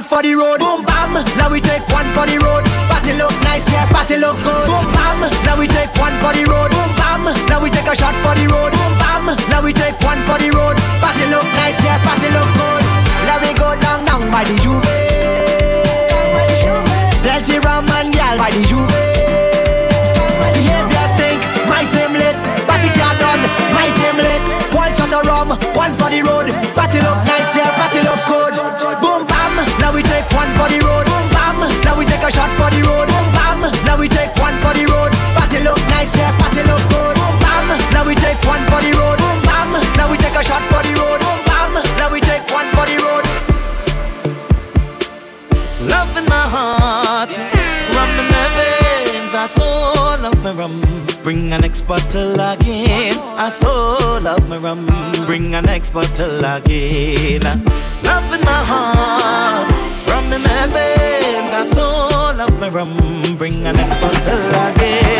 We 0.00 0.08
take 0.08 0.08
a 0.08 0.08
shot 0.08 0.08
for 0.08 0.22
the 0.22 0.34
road. 0.34 0.60
Boom 0.60 0.84
bam, 0.84 1.12
now 1.36 1.50
we 1.50 1.60
take 1.60 1.84
one 1.92 2.08
for 2.16 2.26
the 2.26 2.38
road. 2.38 2.64
Party 2.88 3.12
look 3.18 3.32
nice, 3.44 3.66
yeah, 3.72 3.86
party 3.92 4.16
look 4.16 4.36
good. 4.42 4.66
Boom 4.66 4.86
bam, 4.92 5.20
now 5.44 5.58
we 5.58 5.66
take 5.68 5.92
one 6.00 6.14
for 6.20 6.32
the 6.32 6.44
road. 6.48 6.70
Boom 6.70 6.90
bam, 6.96 7.24
now 7.48 7.60
we 7.60 7.70
take 7.70 7.86
a 7.86 7.94
shot 7.94 8.14
for 8.24 8.34
the 8.34 8.46
road. 8.48 8.72
Boom 8.72 8.92
bam, 8.98 9.36
now 9.50 9.62
we 9.62 9.72
take 9.72 9.98
one 10.00 10.20
for 10.24 10.38
the 10.38 10.50
road. 10.50 10.76
Party 11.00 11.24
look 11.28 11.44
nice, 11.58 11.76
yeah, 11.84 11.98
party 12.04 12.28
look 12.32 12.48
good. 12.56 12.82
Now 13.28 13.38
we 13.44 13.52
go 13.52 13.76
down, 13.80 14.04
down 14.08 14.22
by 14.30 14.44
the 14.44 14.56
juve. 14.62 14.84
Plenty 17.20 17.58
rum 17.60 17.88
and 18.00 18.12
gal 18.14 18.36
by 18.40 18.50
the 18.50 18.62
juve. 18.64 18.88
Behavior 20.56 21.06
stink, 21.14 21.40
my 21.68 21.84
team 21.92 22.12
lit. 22.16 22.36
Party 22.64 22.88
car 22.96 23.14
done, 23.20 23.42
my 23.76 23.88
team 24.00 24.16
lit. 24.16 24.42
One 24.72 24.92
shot 24.96 25.12
of 25.12 25.26
rum, 25.28 25.48
one 25.76 25.92
for 26.00 26.08
the 26.08 26.24
road. 26.24 26.48
Party 26.72 26.98
look 27.04 27.20
nice, 27.28 27.52
yeah, 27.52 27.70
party 27.76 28.00
look 28.00 28.20
good. 28.24 28.99
For 30.60 30.68
the 30.68 30.78
road. 30.84 31.06
Boom 31.08 31.26
bam, 31.32 31.56
now 31.84 31.96
we 31.96 32.04
take 32.04 32.20
a 32.20 32.30
shot 32.30 32.52
for 32.60 32.68
the 32.68 32.80
road. 32.84 33.08
Boom 33.08 33.26
bam, 33.32 33.60
now 33.88 33.96
we 33.96 34.08
take 34.08 34.32
one 34.36 34.56
for 34.60 34.76
the 34.76 34.84
road. 34.84 35.12
Party 35.32 35.58
look 35.64 35.80
nice, 35.88 36.12
yeah, 36.12 36.36
party 36.36 36.62
look 36.68 36.84
good. 36.92 37.16
Boom 37.16 37.36
bam, 37.40 37.66
now 37.96 38.04
we 38.04 38.14
take 38.14 38.40
one 38.44 38.60
for 38.68 38.80
the 38.84 38.92
road. 38.92 39.16
Boom 39.16 39.38
bam, 39.48 39.72
now 39.96 40.06
we 40.12 40.16
take 40.20 40.36
a 40.36 40.42
shot 40.44 40.60
for 40.68 40.82
the 40.84 40.92
road. 41.00 41.18
Boom 41.24 41.40
bam, 41.48 41.72
now 41.96 42.12
we 42.12 42.20
take 42.20 42.44
one 42.52 42.68
for 42.76 42.84
the 42.90 42.96
road. 43.00 43.24
Love 45.88 46.12
in 46.20 46.26
my 46.28 46.44
heart, 46.54 47.32
rum 47.96 48.10
in 48.20 48.26
my 48.28 48.46
veins. 48.56 49.32
I 49.32 49.46
so 49.48 49.64
love 50.20 50.38
my 50.44 50.52
rum. 50.52 50.76
Bring 51.24 51.52
an 51.52 51.60
next 51.62 51.82
bottle 51.88 52.38
again. 52.52 53.16
I 53.36 53.48
so 53.48 54.18
love 54.20 54.46
my 54.48 54.58
rum. 54.58 54.84
Bring 55.24 55.54
an 55.54 55.64
next 55.64 55.92
bottle 55.92 56.44
again. 56.44 57.42
Love 58.04 58.28
in 58.34 58.40
my 58.44 58.62
heart, 58.70 59.68
in 60.32 60.42
my 60.42 60.66
veins. 60.66 61.52
I 61.52 61.64
so 61.64 61.86
love 62.36 62.58
my 62.60 62.68
rum. 62.68 62.96
Bring 63.36 63.64
an 63.64 63.76
bottle 63.76 64.54
again. 64.66 65.19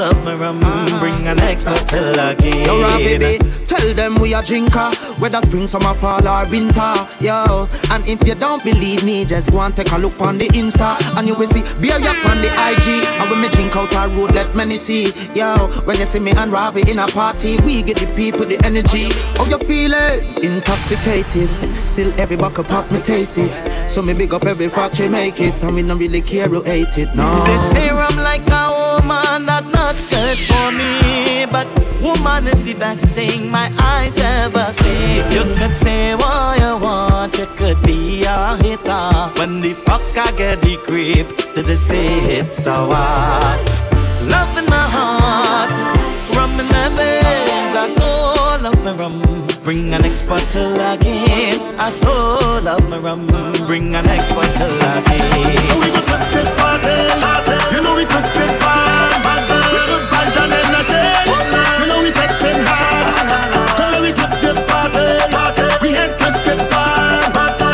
I 0.00 0.12
so 0.12 0.14
love 0.14 0.24
my 0.24 0.34
rum. 0.36 0.60
Bring 1.00 1.26
an 1.26 1.38
next 1.38 1.64
bottle 1.64 2.18
again. 2.18 2.64
Yo, 2.64 2.80
Rafi, 2.80 3.18
baby, 3.18 3.64
tell 3.64 3.94
them 3.94 4.14
we 4.20 4.32
a 4.32 4.42
drinker, 4.42 4.90
whether 5.18 5.42
spring, 5.42 5.66
summer, 5.66 5.92
fall 5.94 6.26
or 6.26 6.48
winter. 6.48 6.94
Yo, 7.20 7.68
and 7.90 8.06
if 8.06 8.24
you 8.26 8.36
don't 8.36 8.62
believe 8.62 9.02
me, 9.04 9.24
just 9.24 9.50
go 9.50 9.60
and 9.60 9.74
take 9.74 9.90
a 9.90 9.98
look 9.98 10.20
on 10.20 10.38
the 10.38 10.46
Insta, 10.48 10.98
and 11.16 11.26
you 11.26 11.34
will 11.34 11.48
see 11.48 11.62
beer 11.80 11.98
yak 11.98 12.24
on 12.26 12.38
the 12.38 12.46
IG. 12.46 13.04
And 13.18 13.30
when 13.30 13.42
me 13.42 13.48
drink 13.48 13.74
out 13.74 13.92
a 13.92 14.08
road, 14.14 14.34
let 14.34 14.54
many 14.54 14.78
see. 14.78 15.12
Yo, 15.34 15.68
when 15.84 15.98
you 15.98 16.06
see 16.06 16.20
me 16.20 16.30
and 16.32 16.52
Ravi 16.52 16.88
in 16.88 17.00
a 17.00 17.08
party, 17.08 17.56
we 17.62 17.82
get 17.82 17.96
the 17.96 18.06
people 18.14 18.46
the 18.46 18.58
energy. 18.64 19.10
How 19.36 19.46
you 19.46 19.58
feeling? 19.66 20.44
Intoxicated, 20.44 21.50
still 21.86 22.12
every 22.20 22.36
buckle 22.36 22.64
pop 22.64 22.90
me 22.92 23.00
taste 23.00 23.38
it. 23.38 23.90
So 23.90 24.02
me 24.02 24.14
big 24.14 24.32
up 24.32 24.44
every 24.44 24.68
factory 24.68 25.08
make 25.08 25.40
it, 25.40 25.60
and 25.64 25.74
we 25.74 25.82
don't 25.82 25.98
really 25.98 26.20
care 26.22 26.46
who 26.46 26.62
hate 26.62 26.96
it. 26.98 27.14
No. 27.16 27.44
They 27.44 27.58
say 27.72 27.90
I'm 27.90 28.16
like 28.18 28.48
a 28.48 29.00
woman 29.02 29.46
that's 29.46 29.72
not 29.72 29.87
good 29.96 30.38
for 30.38 30.70
me, 30.70 31.46
but 31.46 31.66
woman 32.02 32.46
is 32.46 32.62
the 32.62 32.74
best 32.74 33.04
thing 33.16 33.50
my 33.50 33.70
eyes 33.80 34.18
ever 34.18 34.64
see. 34.72 35.16
You 35.34 35.44
could 35.56 35.76
say 35.76 36.14
what 36.14 36.58
you 36.60 36.76
want, 36.76 37.38
you 37.38 37.46
could 37.56 37.82
be 37.82 38.22
a 38.24 38.56
hitter. 38.58 39.30
When 39.38 39.60
the 39.60 39.72
fox 39.72 40.12
can 40.12 40.36
get 40.36 40.60
the 40.60 40.76
grip, 40.84 41.26
did 41.54 41.64
they 41.64 41.76
say 41.76 42.38
it's 42.38 42.62
so 42.62 42.90
hard? 42.92 43.58
Love 44.28 44.58
in 44.58 44.66
my 44.66 44.86
heart, 44.96 45.72
rum 46.36 46.60
in 46.60 46.66
my 46.66 46.88
veins. 46.90 47.74
I 47.74 47.88
so 47.96 48.62
love 48.62 48.84
my 48.84 48.92
rum. 48.92 49.57
Bring 49.68 49.92
an 49.92 50.00
next 50.00 50.24
bottle 50.24 50.80
again. 50.80 51.60
I 51.78 51.90
so 51.90 52.58
love 52.64 52.88
my 52.88 52.96
rum. 52.96 53.26
Bring 53.66 53.94
an 53.94 54.02
next 54.06 54.32
bottle 54.32 54.76
again. 54.78 55.58
So 55.68 55.78
we 55.78 55.92
go 55.92 56.00
twist 56.08 56.30
this 56.32 56.48
party. 56.56 56.96
You 57.76 57.82
know 57.82 57.94
we 57.94 58.06
twist 58.06 58.32
it 58.32 58.60
bad. 58.64 59.44
With 59.70 59.84
good 59.84 60.04
vibes 60.08 60.36
and 60.40 60.52
energy. 60.56 61.04
You 61.80 61.86
know 61.86 62.00
we 62.00 62.08
acting 62.16 62.64
hard. 62.64 63.76
So 63.76 64.00
we 64.00 64.10
twist 64.12 64.40
this 64.40 64.56
party. 64.72 65.04
We 65.82 65.92
head 65.92 66.16
twisted 66.16 66.56
bad. 66.70 67.67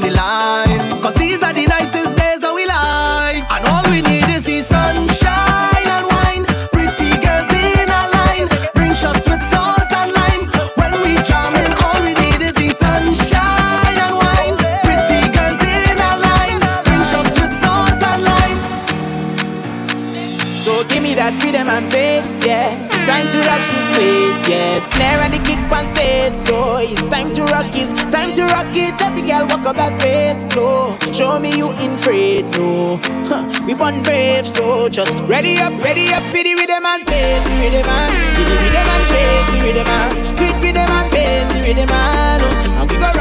The 0.00 0.10
line. 0.10 1.00
Cause 1.02 1.14
these 1.14 1.42
are 1.42 1.52
the 1.52 1.66
nicest 1.66 2.16
days 2.16 2.40
that 2.40 2.54
we 2.54 2.64
live, 2.66 3.44
and 3.50 3.62
all 3.68 3.84
we 3.90 4.00
need 4.02 4.26
is 4.34 4.42
the 4.42 4.62
sunshine 4.62 5.86
and 5.86 6.06
wine. 6.08 6.44
Pretty 6.72 7.10
girls 7.22 7.50
in 7.52 7.88
a 7.88 8.02
line, 8.16 8.48
bring 8.74 8.94
shots 8.94 9.28
with 9.28 9.42
salt 9.52 9.90
and 9.92 10.10
lime. 10.10 10.48
When 10.80 10.92
we 11.04 11.14
jam 11.22 11.54
in, 11.54 11.72
all 11.84 12.00
we 12.02 12.12
need 12.16 12.40
is 12.42 12.54
the 12.56 12.70
sunshine 12.74 13.96
and 14.04 14.14
wine. 14.18 14.56
Pretty 14.82 15.20
girls 15.36 15.60
in 15.62 15.96
a 16.00 16.12
line, 16.26 16.58
bring 16.86 17.02
shots 17.10 17.34
with 17.38 17.54
salt 17.62 18.00
and 18.00 18.20
lime. 18.24 18.58
So 20.64 20.72
give 20.90 21.02
me 21.02 21.14
that 21.14 21.36
rhythm 21.44 21.68
and 21.68 21.86
bass, 21.92 22.26
yeah. 22.44 22.72
Time 23.04 23.28
to 23.30 23.38
rock 23.44 23.62
this 23.68 23.86
place, 23.94 24.40
yeah. 24.48 24.80
Snare 24.96 25.20
and 25.22 25.32
the 25.34 25.40
kick 25.44 25.60
on 25.70 25.84
stage, 25.86 26.34
so 26.34 26.78
rock 26.80 26.93
to 28.34 28.44
rock 28.46 28.74
it. 28.74 28.94
Every 29.00 29.22
girl 29.22 29.46
walk 29.46 29.66
up 29.66 29.76
that 29.76 29.98
bass 29.98 30.46
slow. 30.52 30.98
Show 31.12 31.38
me 31.38 31.56
you 31.56 31.70
in 31.82 31.94
afraid, 31.94 32.44
no. 32.52 32.98
Huh, 33.30 33.46
we 33.66 33.74
born 33.74 34.02
brave, 34.02 34.46
so 34.46 34.88
just 34.88 35.16
ready 35.30 35.58
up, 35.58 35.72
ready 35.82 36.12
up 36.12 36.22
for 36.34 36.42
the 36.42 36.54
rhythm 36.54 36.84
and 36.84 37.04
bass, 37.06 37.42
the 37.46 37.54
rhythm 37.62 37.88
and 37.88 38.12
give 38.36 38.48
me 38.50 38.56
rhythm 38.66 38.88
and 38.94 39.06
bass, 39.14 39.44
the 39.50 39.58
rhythm 39.64 39.86
and 39.86 40.36
sweet 40.36 40.56
rhythm 40.62 40.90
and 40.90 41.10
bass, 41.10 41.46
the 41.52 41.60
rhythm 41.62 41.90
and 41.90 42.42
oh. 42.42 42.78
and 42.80 42.90
we 42.90 42.96
go 42.98 43.13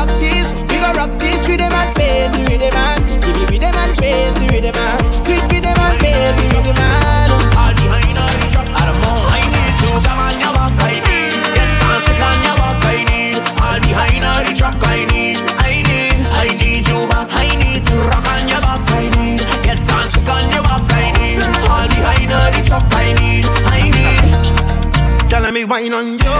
the 22.63 22.69
drop, 22.69 22.83
I 22.93 23.13
need. 23.13 23.45
I 23.65 23.89
need. 23.89 25.29
Girl, 25.29 25.41
let 25.41 25.53
me 25.53 25.65
wine 25.65 25.93
on 25.93 26.17
you. 26.17 26.35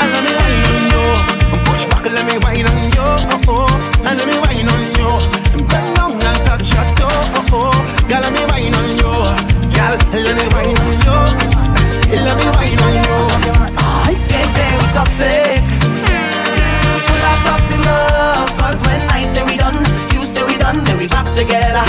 And 0.00 0.10
let 0.12 0.22
me 0.24 0.32
wine 0.38 0.64
on 0.70 0.78
you. 0.90 1.04
Push 1.66 1.86
back, 1.86 2.04
let 2.04 2.24
me 2.26 2.38
wine 2.38 2.66
on 2.66 2.78
you. 2.94 3.06
Oh, 3.30 3.48
oh. 3.48 4.06
And 4.06 4.18
let 4.18 4.26
me 4.26 4.36
wine 4.38 4.68
on 4.68 4.82
you. 4.98 5.10
Bend 5.68 5.96
down 5.96 6.12
and 6.12 6.38
touch 6.44 6.72
your 6.72 6.84
toe. 6.96 7.08
Oh, 7.08 7.46
oh. 7.52 7.72
Girl, 8.08 8.20
let 8.20 8.32
me 8.32 8.42
wine 8.46 8.74
on 8.74 8.88
you. 8.96 9.12
Girl, 9.74 9.94
let 10.12 10.34
me 10.38 10.46
wine 10.54 10.78
on 10.78 10.94
you. 11.04 11.18
Let 12.10 12.36
me 12.38 12.46
wine 12.56 12.80
on 12.84 12.94
you. 13.04 13.18
I 13.78 14.14
say, 14.18 14.42
say 14.54 14.70
we 14.80 14.86
toxic. 14.94 15.62
Full 17.06 17.24
of 17.30 17.38
toxic 17.46 17.80
love. 17.84 18.50
Cause 18.58 18.80
when 18.82 19.00
I 19.10 19.22
say 19.32 19.42
we 19.44 19.56
done, 19.56 19.78
you 20.12 20.24
say 20.26 20.42
we 20.44 20.56
done, 20.56 20.82
then 20.84 20.98
we 20.98 21.06
back 21.08 21.32
together. 21.34 21.84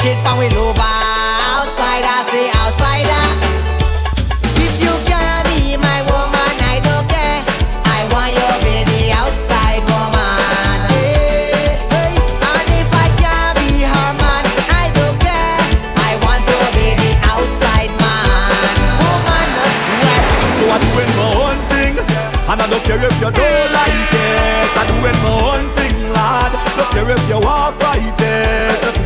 Shit 0.00 0.16
and 0.26 0.38
we 0.38 0.48
love. 0.50 0.78
Outsider, 0.78 2.18
say 2.30 2.50
outsider. 2.50 3.24
If 4.56 4.74
you 4.80 4.92
can 5.04 5.44
be 5.52 5.76
my 5.76 6.00
woman, 6.08 6.52
I 6.72 6.80
don't 6.82 7.06
care. 7.08 7.40
I 7.84 8.00
want 8.12 8.32
you 8.38 8.48
be 8.64 8.76
the 8.92 9.02
outside 9.12 9.82
woman. 9.90 10.88
And 12.48 12.68
if 12.80 12.88
I 13.04 13.08
can 13.20 13.48
be 13.60 13.84
her 13.84 14.10
man, 14.20 14.44
I 14.82 14.86
don't 14.96 15.16
care. 15.20 15.60
I 16.08 16.12
want 16.24 16.42
to 16.48 16.58
be 16.76 16.86
the 17.02 17.12
outside 17.32 17.92
man. 18.00 18.52
Woman, 19.04 19.48
So 20.58 20.64
I'm 20.74 20.82
doing 20.92 21.12
my 21.20 21.28
own 21.44 21.58
thing, 21.72 21.94
and 22.50 22.58
I 22.62 22.66
don't 22.70 22.84
care 22.84 22.96
if 23.04 23.14
you 23.20 23.30
don't 23.30 23.59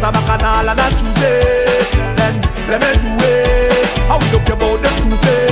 a 0.04 0.12
bacchanal 0.12 0.68
and 0.68 0.80
it, 1.16 1.88
then 2.16 2.34
let 2.68 2.80
me 2.82 2.92
do 3.00 3.24
it. 3.24 3.88
I 4.10 4.18
will 4.18 4.38
look 4.38 4.48
about 4.50 4.82
the 4.82 4.88
school 4.88 5.43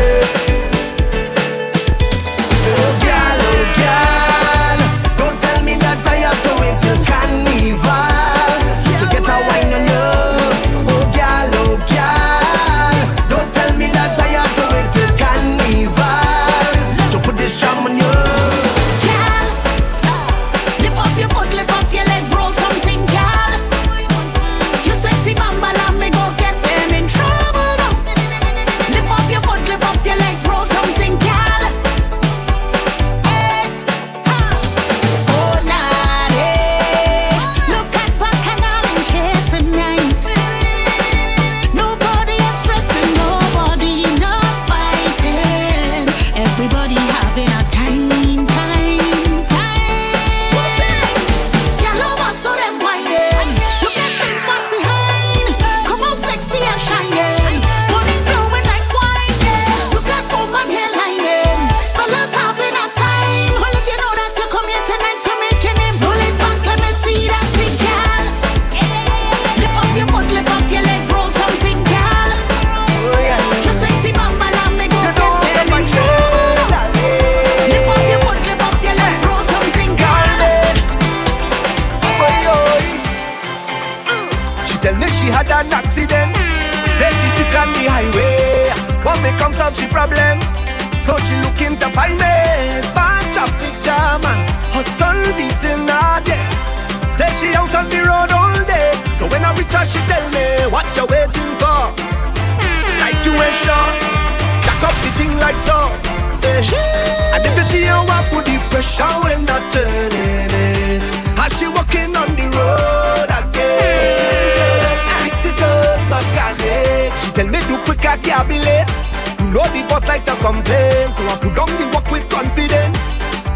like 120.13 120.27
to 120.29 120.37
complain, 120.45 121.09
so 121.17 121.25
I 121.25 121.41
put 121.41 121.57
on 121.57 121.73
the 121.81 121.89
work 121.89 122.05
with 122.13 122.29
confidence. 122.29 123.01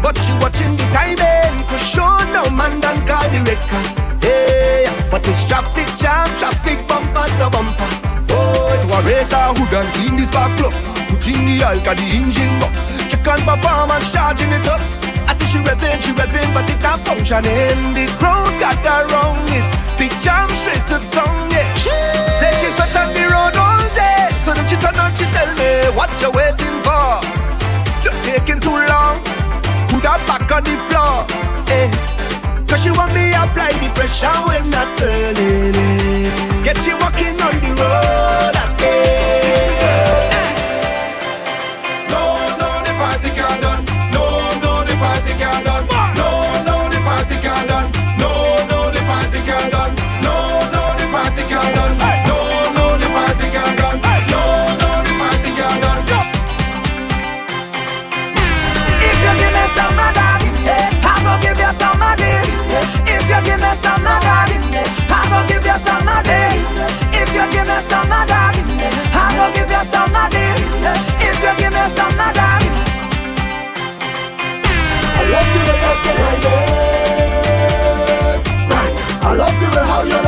But 0.01 0.17
she 0.17 0.33
watching 0.41 0.73
the 0.73 0.85
timing, 0.89 1.53
for 1.69 1.77
sure 1.77 2.21
no 2.33 2.49
man 2.49 2.81
done 2.81 2.97
call 3.05 3.29
the 3.29 3.45
record. 3.45 3.85
Yeah, 4.25 4.89
but 5.13 5.21
it's 5.29 5.45
traffic 5.45 5.85
jam, 6.01 6.25
traffic 6.41 6.81
bumper 6.89 7.29
to 7.37 7.47
bumper. 7.53 7.89
Boys, 8.25 8.81
oh, 8.89 8.89
a 8.89 9.41
hood 9.53 9.73
and 9.77 9.89
clean 9.93 10.17
this 10.17 10.31
back 10.33 10.49
club, 10.57 10.73
put 11.05 11.21
in 11.29 11.45
the 11.45 11.61
alka, 11.61 11.93
the 11.93 12.05
engine 12.17 12.57
up. 12.65 12.73
Check 13.05 13.27
on 13.29 13.41
performance, 13.45 14.09
charging 14.09 14.49
it 14.49 14.65
up. 14.65 14.81
I 15.29 15.37
see 15.37 15.45
she 15.45 15.59
revving, 15.61 16.01
she 16.01 16.11
revving, 16.17 16.49
but 16.57 16.65
it 16.73 16.81
not 16.81 17.05
functioning. 17.05 17.93
The 17.93 18.09
crowd 18.17 18.53
got 18.57 18.81
her 18.81 19.05
wrong, 19.13 19.37
it's 19.53 19.69
big 20.01 20.13
jam 20.25 20.49
straight 20.57 20.81
to 20.89 20.97
tongue, 21.13 21.53
yeah. 21.53 21.69
Say 22.41 22.49
she's 22.57 22.73
set 22.73 22.97
on 22.97 23.13
the 23.13 23.29
road, 23.29 23.53
oh. 23.61 23.76
So 24.47 24.53
then 24.53 24.65
she 24.69 24.77
turned 24.77 24.95
and 24.95 25.11
she 25.17 25.25
tell 25.35 25.51
me, 25.59 25.91
what 25.91 26.07
you 26.21 26.31
waiting 26.31 26.79
for? 26.79 27.19
You're 27.99 28.15
taking 28.23 28.61
too 28.61 28.71
long. 28.71 29.19
Put 29.91 30.07
her 30.07 30.19
back 30.23 30.49
on 30.55 30.63
the 30.63 30.71
floor. 30.87 31.27
Eh. 31.67 31.91
Cause 32.65 32.81
she 32.81 32.91
want 32.91 33.13
me 33.13 33.33
apply 33.33 33.73
the 33.75 33.91
pressure 33.93 34.31
when 34.47 34.73
I 34.73 34.95
turn 34.95 35.36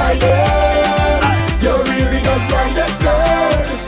You 0.09 0.15
really 1.83 2.21
just 2.23 2.51
right 2.51 2.73
that 2.73 2.93
place. 2.99 3.85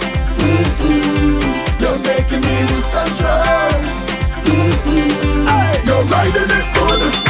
You're 1.81 1.97
making 1.97 2.41
me 2.45 2.55
lose 2.69 2.89
control. 2.93 3.81
Mm-hmm. 4.45 5.87
You're 5.87 6.05
riding 6.05 6.51
it 6.51 6.65
good. 6.75 7.20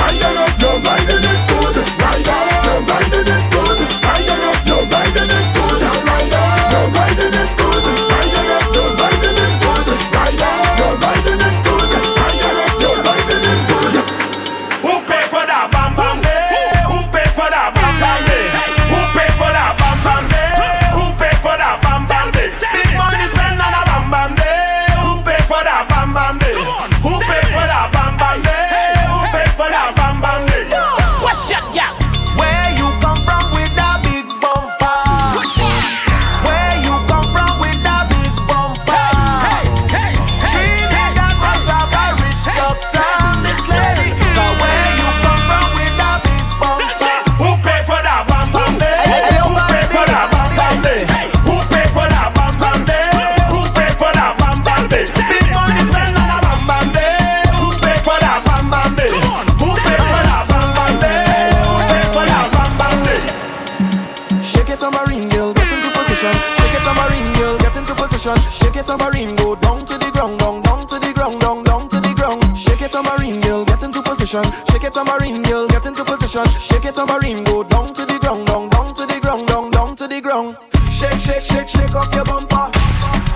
position. 74.32 74.66
Shake 74.72 74.84
it 74.84 74.94
tambourine, 74.94 75.42
girl, 75.44 75.68
get 75.68 75.86
into 75.86 76.04
position. 76.04 76.48
Shake 76.60 76.86
it 76.86 76.96
tambourine, 76.96 77.44
go 77.44 77.64
down 77.64 77.86
to 77.88 78.06
the 78.06 78.18
ground, 78.20 78.48
down, 78.48 78.70
down 78.70 78.94
to 78.94 79.06
the 79.06 79.20
ground, 79.22 79.48
down, 79.48 79.72
down 79.72 79.96
to 79.96 80.08
the 80.08 80.22
ground. 80.22 80.58
Shake, 80.90 81.20
shake, 81.20 81.46
shake, 81.46 81.68
shake 81.68 81.96
off 81.96 82.14
your 82.14 82.24
bumper. 82.24 82.72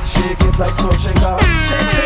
Shake 0.03 0.41
it 0.41 0.59
like 0.59 0.69
so, 0.69 0.91
shaker. 0.93 1.37
Shake, 1.67 1.89
shake. 1.89 2.04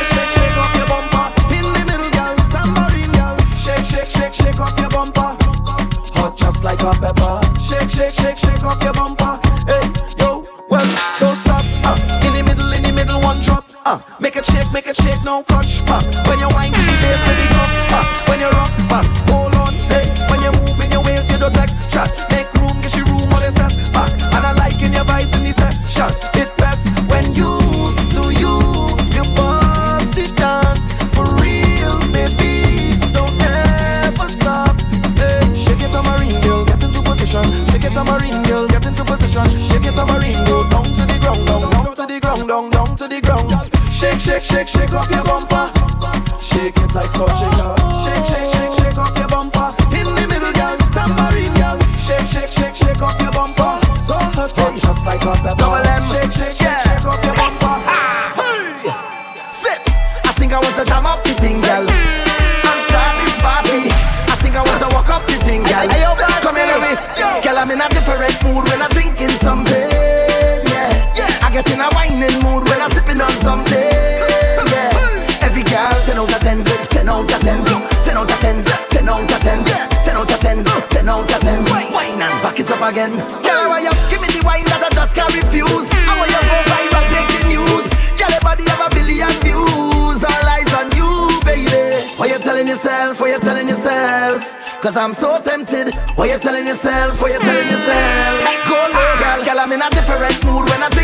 again. 82.90 83.14
Girl, 83.46 83.70
why 83.70 83.86
you 83.86 83.94
give 84.10 84.22
me 84.22 84.30
the 84.34 84.42
wine 84.42 84.66
that 84.66 84.82
I 84.82 84.90
just 84.90 85.14
can't 85.14 85.30
refuse? 85.30 85.86
I 86.10 86.14
want 86.18 86.30
you 86.34 86.42
go 86.42 86.58
viral, 86.66 87.06
make 87.14 87.30
the 87.30 87.42
news. 87.54 87.86
Girl, 88.18 88.34
everybody 88.34 88.66
have 88.66 88.82
a 88.82 88.90
billion 88.90 89.34
views. 89.46 90.20
All 90.26 90.46
eyes 90.50 90.72
on 90.74 90.90
you, 90.98 91.38
baby. 91.46 91.70
What 92.18 92.34
you 92.34 92.40
telling 92.42 92.68
yourself? 92.68 93.22
What 93.22 93.30
you 93.30 93.40
telling 93.40 93.70
yourself? 93.70 94.42
Cause 94.82 94.98
I'm 94.98 95.14
so 95.14 95.40
tempted. 95.42 95.94
What 96.18 96.30
you 96.30 96.40
telling 96.40 96.66
yourself? 96.66 97.22
What 97.22 97.32
you 97.32 97.40
telling 97.40 97.70
yourself? 97.70 98.34
Go 98.66 98.80
girl. 98.90 99.40
Girl, 99.46 99.60
I'm 99.60 99.72
in 99.72 99.82
a 99.82 99.90
different 99.90 100.40
mood 100.46 100.66
when 100.66 100.82
I. 100.82 100.99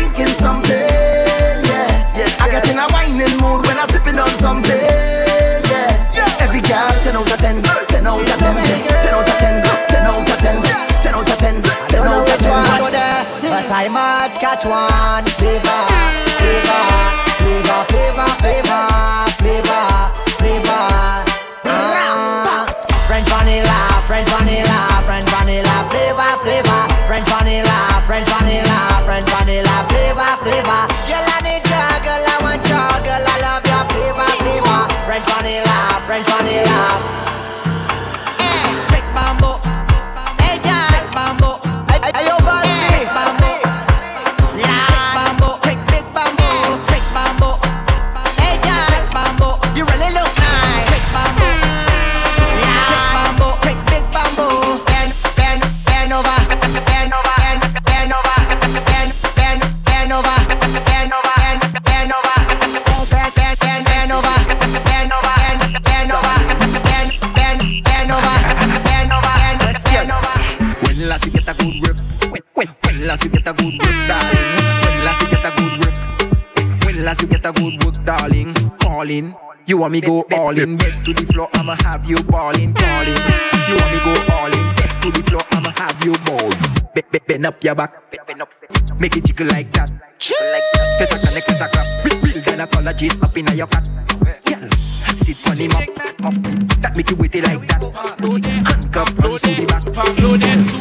catch 14.46 14.64
one 14.64 15.26
flavor, 15.38 15.82
flavor, 16.38 16.82
flavor, 17.42 17.80
flavor, 17.90 18.30
flavor, 18.38 18.86
flavor, 19.42 19.86
flavor. 20.38 20.86
Ah, 21.66 22.62
French 23.08 23.26
vanilla, 23.26 23.78
French 24.06 24.28
vanilla, 24.30 24.78
French 25.02 25.28
vanilla, 25.34 25.74
flavor, 25.90 26.32
flavor, 26.46 26.82
French 27.08 27.26
vanilla, 27.26 27.78
French 28.06 28.28
vanilla, 28.30 28.78
French 29.02 29.28
vanilla, 29.34 29.74
flavor, 29.90 30.32
flavor. 30.42 30.82
Girl, 31.10 31.26
I 31.26 31.38
need 31.42 31.66
ya, 31.66 31.82
girl, 32.06 32.30
I 32.30 32.36
want 32.46 32.62
ya, 32.70 32.82
girl, 33.02 33.26
I 33.26 33.36
love 33.42 33.66
your 33.66 33.82
flavor, 33.90 34.30
flavor, 34.46 34.80
French 35.06 35.26
vanilla, 35.26 35.78
French 36.06 36.26
vanilla. 36.30 37.35
You 79.76 79.80
want 79.82 79.92
me 79.92 80.00
go 80.00 80.24
all 80.32 80.58
in, 80.58 80.78
back 80.78 81.04
to 81.04 81.12
the 81.12 81.26
floor, 81.30 81.50
I'ma 81.52 81.76
have 81.84 82.08
you 82.08 82.16
balling, 82.24 82.72
calling. 82.72 83.20
You 83.68 83.76
want 83.76 83.92
me 83.92 84.00
go 84.00 84.32
all 84.32 84.46
in, 84.48 84.74
back 84.74 85.02
to 85.02 85.10
the 85.10 85.22
floor, 85.28 85.42
I'ma 85.50 85.68
have 85.76 86.02
you 86.02 86.14
balling. 86.24 86.56
Be- 86.94 87.02
be- 87.12 87.18
Bend 87.28 87.44
up 87.44 87.62
your 87.62 87.74
back, 87.74 88.10
be- 88.10 88.16
bend 88.26 88.40
up, 88.40 88.48
make 88.98 89.14
it 89.18 89.24
jiggle 89.26 89.48
like 89.48 89.70
that. 89.72 89.90
Like 89.90 90.64
that. 90.72 90.96
Fess 90.98 91.12
a 91.12 91.26
connect, 91.28 91.46
fess 91.46 91.60
a 91.60 91.68
clap. 91.68 92.04
Real, 92.06 92.18
real 92.22 92.42
gynecologist 92.42 93.22
up 93.22 93.36
in 93.36 93.46
your 93.54 93.66
cat. 93.66 93.84
Girl, 94.48 94.64
sit 95.14 95.46
on 95.48 95.56
him 95.56 95.72
up, 95.72 95.88
up. 96.24 96.34
That 96.80 96.96
make 96.96 97.10
you 97.10 97.16
wait 97.16 97.34
it 97.34 97.44
like 97.44 97.60
that. 97.68 97.82
Handcuff, 98.66 99.12
hands 99.18 99.40
to 99.42 99.54
the 99.54 99.66
back. 99.66 99.84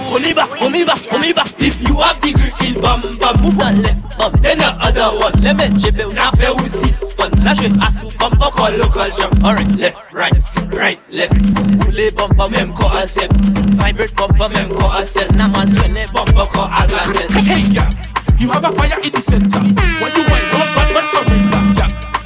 Hold 0.09 0.21
me 0.21 0.34
back, 0.34 0.49
hold 0.49 0.71
me 0.71 0.84
back, 0.84 1.05
hold 1.05 1.21
me 1.21 1.34
back. 1.34 1.51
If 1.59 1.82
you 1.82 1.95
have 2.01 2.19
the 2.21 2.34
grip, 2.34 2.53
il 2.61 2.80
bam 2.82 3.01
bam, 3.01 3.41
move 3.41 3.57
that 3.57 3.76
left 3.78 4.05
bum, 4.17 4.41
then 4.41 4.57
the 4.57 4.65
other 4.80 5.17
one. 5.17 5.34
Let 5.41 5.57
me 5.57 5.67
jebe, 5.78 6.13
na 6.13 6.32
fe 6.32 6.49
ou 6.49 6.67
six 6.67 7.15
one. 7.17 7.32
Na 7.43 7.53
je 7.53 7.69
asu 7.82 8.09
bumper 8.17 8.51
call 8.51 8.78
local 8.78 9.09
jump. 9.17 9.43
Alright, 9.43 9.71
left, 9.76 9.97
right, 10.13 10.34
right, 10.73 10.99
left. 11.09 11.36
Roule 11.84 12.11
bumper 12.15 12.49
même 12.49 12.73
ko 12.73 12.88
acep. 12.89 13.32
Vibrate 13.76 14.15
bumper 14.15 14.49
même 14.49 14.69
ko 14.69 14.89
acel. 14.89 15.30
Na 15.36 15.47
man 15.47 15.69
twene 15.69 16.05
bumper 16.13 16.47
ko 16.51 16.67
agacel. 16.71 17.30
Hey, 17.43 17.61
yeah, 17.71 17.89
you 18.38 18.49
have 18.49 18.63
a 18.63 18.71
fire 18.71 18.99
in 19.03 19.11
the 19.11 19.21
center. 19.21 19.59
When 19.59 20.11
you 20.15 20.23
wind 20.32 20.55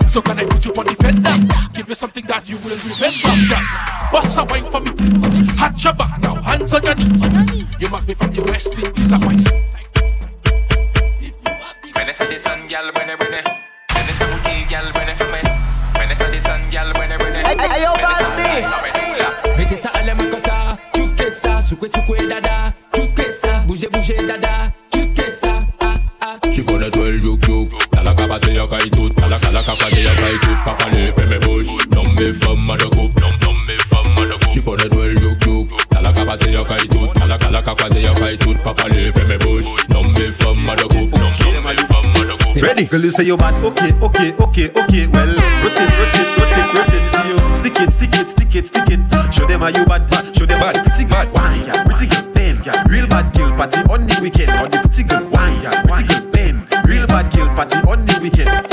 So 0.09 0.21
can 0.23 0.39
I 0.39 0.43
put 0.43 0.65
you 0.65 0.73
on 0.73 0.85
the 0.85 0.95
fender? 0.95 1.37
Give 1.71 1.87
you 1.87 1.93
something 1.93 2.25
that 2.25 2.49
you 2.49 2.57
will 2.57 2.73
remember. 2.73 3.29
Yeah. 3.45 4.09
Boss 4.11 4.37
a 4.37 4.43
wine 4.43 4.65
for 4.71 4.81
me, 4.81 4.89
please. 4.89 5.21
Hands 5.53 5.83
your 5.83 5.93
back 5.93 6.19
now, 6.19 6.33
hands 6.41 6.73
on 6.73 6.81
your 6.81 6.95
knees. 6.95 7.21
You 7.79 7.89
must 7.89 8.07
be 8.07 8.15
from 8.15 8.33
the 8.33 8.41
West 8.41 8.73
Indies, 8.73 9.07
that 9.09 9.21
wine. 9.23 9.37
When 11.93 12.09
I 12.09 12.13
say 12.13 12.25
the 12.25 12.39
sun, 12.41 12.67
girl, 12.67 12.89
when 12.95 13.09
I 13.09 13.15
when 13.21 13.33
I 13.33 13.41
When 13.93 14.05
I 14.09 14.13
say 14.17 14.25
booty, 14.25 14.65
girl, 14.65 14.91
when 14.97 15.09
I 15.09 15.13
for 15.13 15.25
me 15.29 15.41
When 15.93 16.09
I 16.09 16.15
say 16.17 16.31
the 16.33 16.41
sun, 16.41 16.61
girl, 16.71 16.89
when 16.97 17.11
I 17.11 17.17
when 17.17 17.35
I 17.35 17.41
Hey, 17.45 17.69
hey, 17.69 17.83
yo, 17.83 17.93
boss 18.01 19.57
Mettez 19.59 19.75
ça 19.75 19.89
à 19.93 20.01
la 20.01 20.15
main 20.15 20.25
comme 20.25 20.39
ça, 20.39 20.77
chuque 20.95 21.31
ça, 21.33 21.61
secouez, 21.61 21.89
secouez, 21.89 22.25
dada, 22.25 22.73
chuque 22.95 23.31
ça, 23.31 23.59
bougez, 23.67 23.89
bougez, 23.91 24.25
dada, 24.25 24.68
Tala 28.29 28.37
kapa 28.37 28.45
se 28.45 28.53
yo 28.53 28.67
kai 28.67 28.89
tut 28.91 29.15
Tala 29.15 29.39
kala 29.39 29.61
kapa 29.65 29.89
se 29.89 30.03
yo 30.03 30.13
kai 30.21 30.37
tut 30.37 30.57
Papa 30.63 30.85
le 30.93 31.11
fe 31.11 31.25
me 31.25 31.39
bush 31.39 31.65
Nom 31.89 32.05
me 32.13 32.31
fam 32.31 32.59
ma 32.63 32.77
de 32.77 32.85
coupe 32.85 33.19
Nom 33.19 33.33
nom 33.41 33.57
me 33.65 33.75
fam 33.89 34.05
ma 34.13 34.21
de 34.23 34.37
coupe 34.37 34.53
She 34.53 34.61
fun 34.61 34.77
twelve 34.77 35.15
juk 35.17 35.39
juk 35.41 35.89
Tala 35.89 36.13
kapa 36.13 36.37
se 36.37 36.51
yo 36.51 36.63
kai 36.63 36.85
tut 36.87 37.09
Tala 37.15 37.39
kala 37.39 37.61
kapa 37.63 37.89
se 37.91 38.01
yo 38.03 38.13
kai 38.13 38.37
tut 38.37 38.57
Papa 38.63 38.87
le 38.89 39.11
fe 39.11 39.23
me 39.25 39.37
bush 39.39 39.65
Nom 39.89 40.05
me 40.13 40.29
fam 40.31 40.57
ma 40.63 40.75
de 40.75 40.83
coupe 40.83 41.11
Nom 41.17 41.31
nom 41.41 41.63
me 41.65 41.75
fam 41.89 42.05
ma 42.13 42.21
de 42.21 42.37
coupe 42.37 42.61
Ready? 42.61 42.85
Girl, 42.85 43.01
you 43.01 43.09
say 43.09 43.23
you're 43.23 43.37
bad. 43.37 43.53
Okay, 43.63 43.93
okay, 43.97 44.33
okay, 44.37 44.67
okay. 44.77 45.07
Well, 45.07 45.31
rotate, 45.63 45.89
rotate, 45.97 46.29
rotate, 46.37 46.69
rotate. 46.75 47.01
You 47.01 47.09
see 47.09 47.29
you 47.29 47.55
stick 47.55 47.79
it, 47.81 47.93
stick 47.93 48.15
it, 48.15 48.29
stick 48.29 48.55
it, 48.55 48.67
stick 48.67 48.89
it. 48.89 49.33
Show 49.33 49.45
them 49.45 49.61
how 49.61 49.69
you 49.69 49.85
bad. 49.85 50.09
Show 50.35 50.45
them 50.45 50.59
bad. 50.59 50.75
Pretty 50.83 51.05
bad. 51.05 51.31
Wine, 51.33 51.65
yeah. 51.65 51.83
Pretty 51.83 52.07
girl, 52.07 52.23
bam, 52.33 52.61
yeah. 52.65 52.83
Real 52.89 53.07
bad 53.07 53.33
kill 53.33 53.49
party 53.53 53.79
on 53.89 54.05
the 54.07 54.19
weekend. 54.21 54.38
Party 57.59 57.77
on 57.89 58.05
the 58.05 58.19
weekend. 58.21 58.68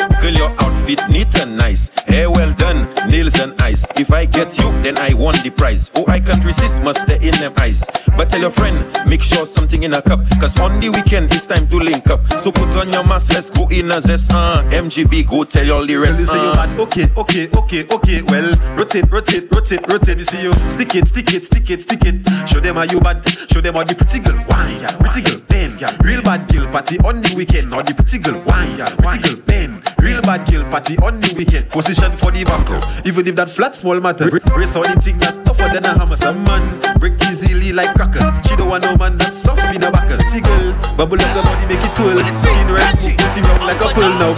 Your 0.86 1.00
outfit 1.00 1.10
neat 1.10 1.40
and 1.40 1.56
nice. 1.56 1.90
Hair 2.06 2.30
well 2.30 2.52
done, 2.54 2.88
nails 3.08 3.34
and 3.40 3.60
eyes. 3.60 3.84
If 3.96 4.12
I 4.12 4.24
get 4.24 4.56
you, 4.58 4.70
then 4.82 4.96
I 4.98 5.14
won 5.14 5.34
the 5.42 5.50
prize. 5.50 5.90
Oh, 5.94 6.04
I 6.06 6.20
can't 6.20 6.44
resist, 6.44 6.82
must 6.82 7.02
stay 7.02 7.16
in 7.16 7.34
them 7.40 7.52
eyes. 7.58 7.84
But 8.16 8.30
tell 8.30 8.40
your 8.40 8.50
friend, 8.50 8.86
make 9.08 9.22
sure 9.22 9.46
something 9.46 9.82
in 9.82 9.94
a 9.94 10.02
cup. 10.02 10.20
Cause 10.40 10.58
on 10.60 10.80
the 10.80 10.90
weekend, 10.90 11.32
it's 11.34 11.46
time 11.46 11.66
to 11.68 11.76
link 11.76 12.08
up. 12.08 12.26
So 12.40 12.52
put 12.52 12.68
on 12.76 12.92
your 12.92 13.04
mask, 13.04 13.32
let's 13.32 13.50
go 13.50 13.66
in 13.68 13.90
a 13.90 14.00
zest. 14.00 14.30
Uh, 14.32 14.62
MGB, 14.70 15.28
go 15.28 15.44
tell 15.44 15.70
all 15.72 15.86
the 15.86 15.94
Girl, 15.94 16.02
rest. 16.02 16.20
you 16.20 16.26
say 16.26 16.38
uh. 16.38 16.54
bad. 16.54 16.80
Okay, 16.80 17.06
okay, 17.16 17.48
okay, 17.56 17.86
okay. 17.92 18.22
Well, 18.22 18.76
rotate, 18.76 19.10
rotate, 19.10 19.52
rotate, 19.52 19.92
rotate. 19.92 20.18
You 20.18 20.24
see 20.24 20.42
you 20.42 20.52
stick 20.70 20.94
it, 20.94 21.08
stick 21.08 21.34
it, 21.34 21.44
stick 21.44 21.70
it, 21.70 21.82
stick 21.82 22.04
it. 22.04 22.48
Show 22.48 22.60
them 22.60 22.76
how 22.76 22.84
you 22.84 23.00
bad. 23.00 23.26
Show 23.50 23.60
them 23.60 23.74
how 23.74 23.84
the 23.84 23.94
pretty 23.94 24.20
girl 24.20 24.42
wine, 24.48 24.80
yeah. 24.80 24.96
Pretty 24.98 25.22
girl 25.22 25.40
yeah. 25.78 25.94
Real 26.00 26.22
bad 26.22 26.48
girl 26.52 26.66
party 26.68 26.98
on 27.00 27.20
the 27.20 27.34
weekend. 27.36 27.72
How 27.72 27.82
the 27.82 27.94
pretty 27.94 28.18
girl 28.18 28.40
wine, 28.42 28.78
yeah. 28.78 28.86
Pretty 28.96 29.22
girl 29.22 29.42
bam. 29.44 29.82
Real 30.26 30.38
bad 30.38 30.50
girl 30.50 30.64
party 30.74 30.98
on 31.06 31.22
the 31.22 31.30
weekend. 31.38 31.70
Position 31.70 32.10
for 32.18 32.34
the 32.34 32.42
back, 32.42 32.66
even 33.06 33.22
if 33.30 33.34
that 33.38 33.46
flat 33.46 33.78
small 33.78 33.94
matter. 34.02 34.26
Race 34.58 34.74
on 34.74 34.82
the 34.82 34.98
thing 34.98 35.22
that 35.22 35.38
tougher 35.46 35.70
than 35.70 35.86
a 35.86 35.94
hammer. 35.94 36.18
Some 36.18 36.42
man 36.42 36.66
break 36.98 37.14
easily 37.30 37.70
like 37.70 37.94
crackers. 37.94 38.26
She 38.42 38.58
don't 38.58 38.66
want 38.66 38.82
no 38.82 38.98
man 38.98 39.14
that's 39.14 39.38
soft 39.38 39.62
in 39.70 39.78
the 39.78 39.86
backers. 39.86 40.18
Tickle, 40.26 40.74
bubble 40.98 41.22
up 41.22 41.30
the 41.30 41.42
body, 41.46 41.64
make 41.70 41.78
it 41.78 41.94
twirl. 41.94 42.18
Skin 42.42 42.66
red, 42.74 42.90
smooth, 42.98 43.14
pretty 43.14 43.40
round 43.46 43.62
like 43.70 43.78
a 43.78 43.86
pearl 43.94 44.10
now. 44.18 44.34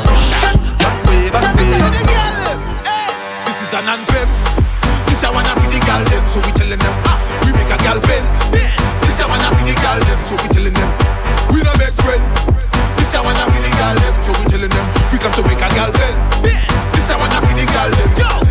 Back 0.76 0.96
way, 1.08 1.32
back 1.32 1.48
way. 1.56 1.72
This 3.48 3.56
is 3.64 3.72
an 3.72 3.88
anthem. 3.88 4.28
This 5.08 5.24
I 5.24 5.32
wanna 5.32 5.56
for 5.56 5.72
the 5.72 5.80
gal 5.88 6.04
them, 6.04 6.24
so 6.28 6.36
we 6.44 6.52
telling 6.52 6.76
them 6.84 6.96
ah, 7.08 7.16
we 7.48 7.56
make 7.56 7.72
a 7.72 7.80
gal 7.80 7.96
bend. 8.04 8.28
This 8.52 9.16
I 9.16 9.24
wanna 9.24 9.48
for 9.56 9.64
the 9.64 9.72
gal 9.80 9.96
them, 10.04 10.20
so 10.20 10.36
we 10.36 10.52
telling 10.52 10.76
them 10.76 10.90
we 11.48 11.64
no 11.64 11.72
make 11.80 11.96
friend. 12.04 12.57
Gal 13.78 13.94
them, 13.94 14.14
so 14.22 14.30
we 14.38 14.44
telling 14.50 14.70
them 14.70 14.86
we 15.12 15.18
come 15.18 15.32
to 15.32 15.42
make 15.46 15.62
a 15.62 15.68
gal 15.74 15.90
bend. 15.92 16.18
This 16.94 17.10
I 17.10 17.16
wanna 17.16 17.38
for 17.46 17.54
the 17.54 17.64
gal 17.70 17.90
them. 17.90 18.10
Yo, 18.18 18.47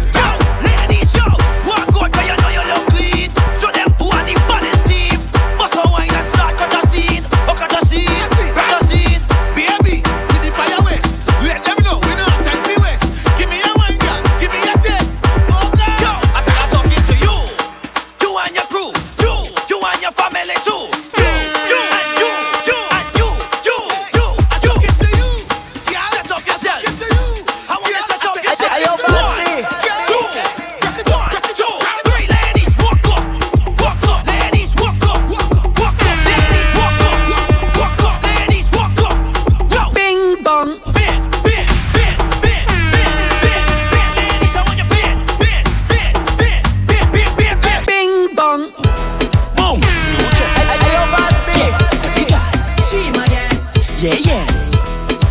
yeah, 53.99 54.13
yeah. 54.13 54.41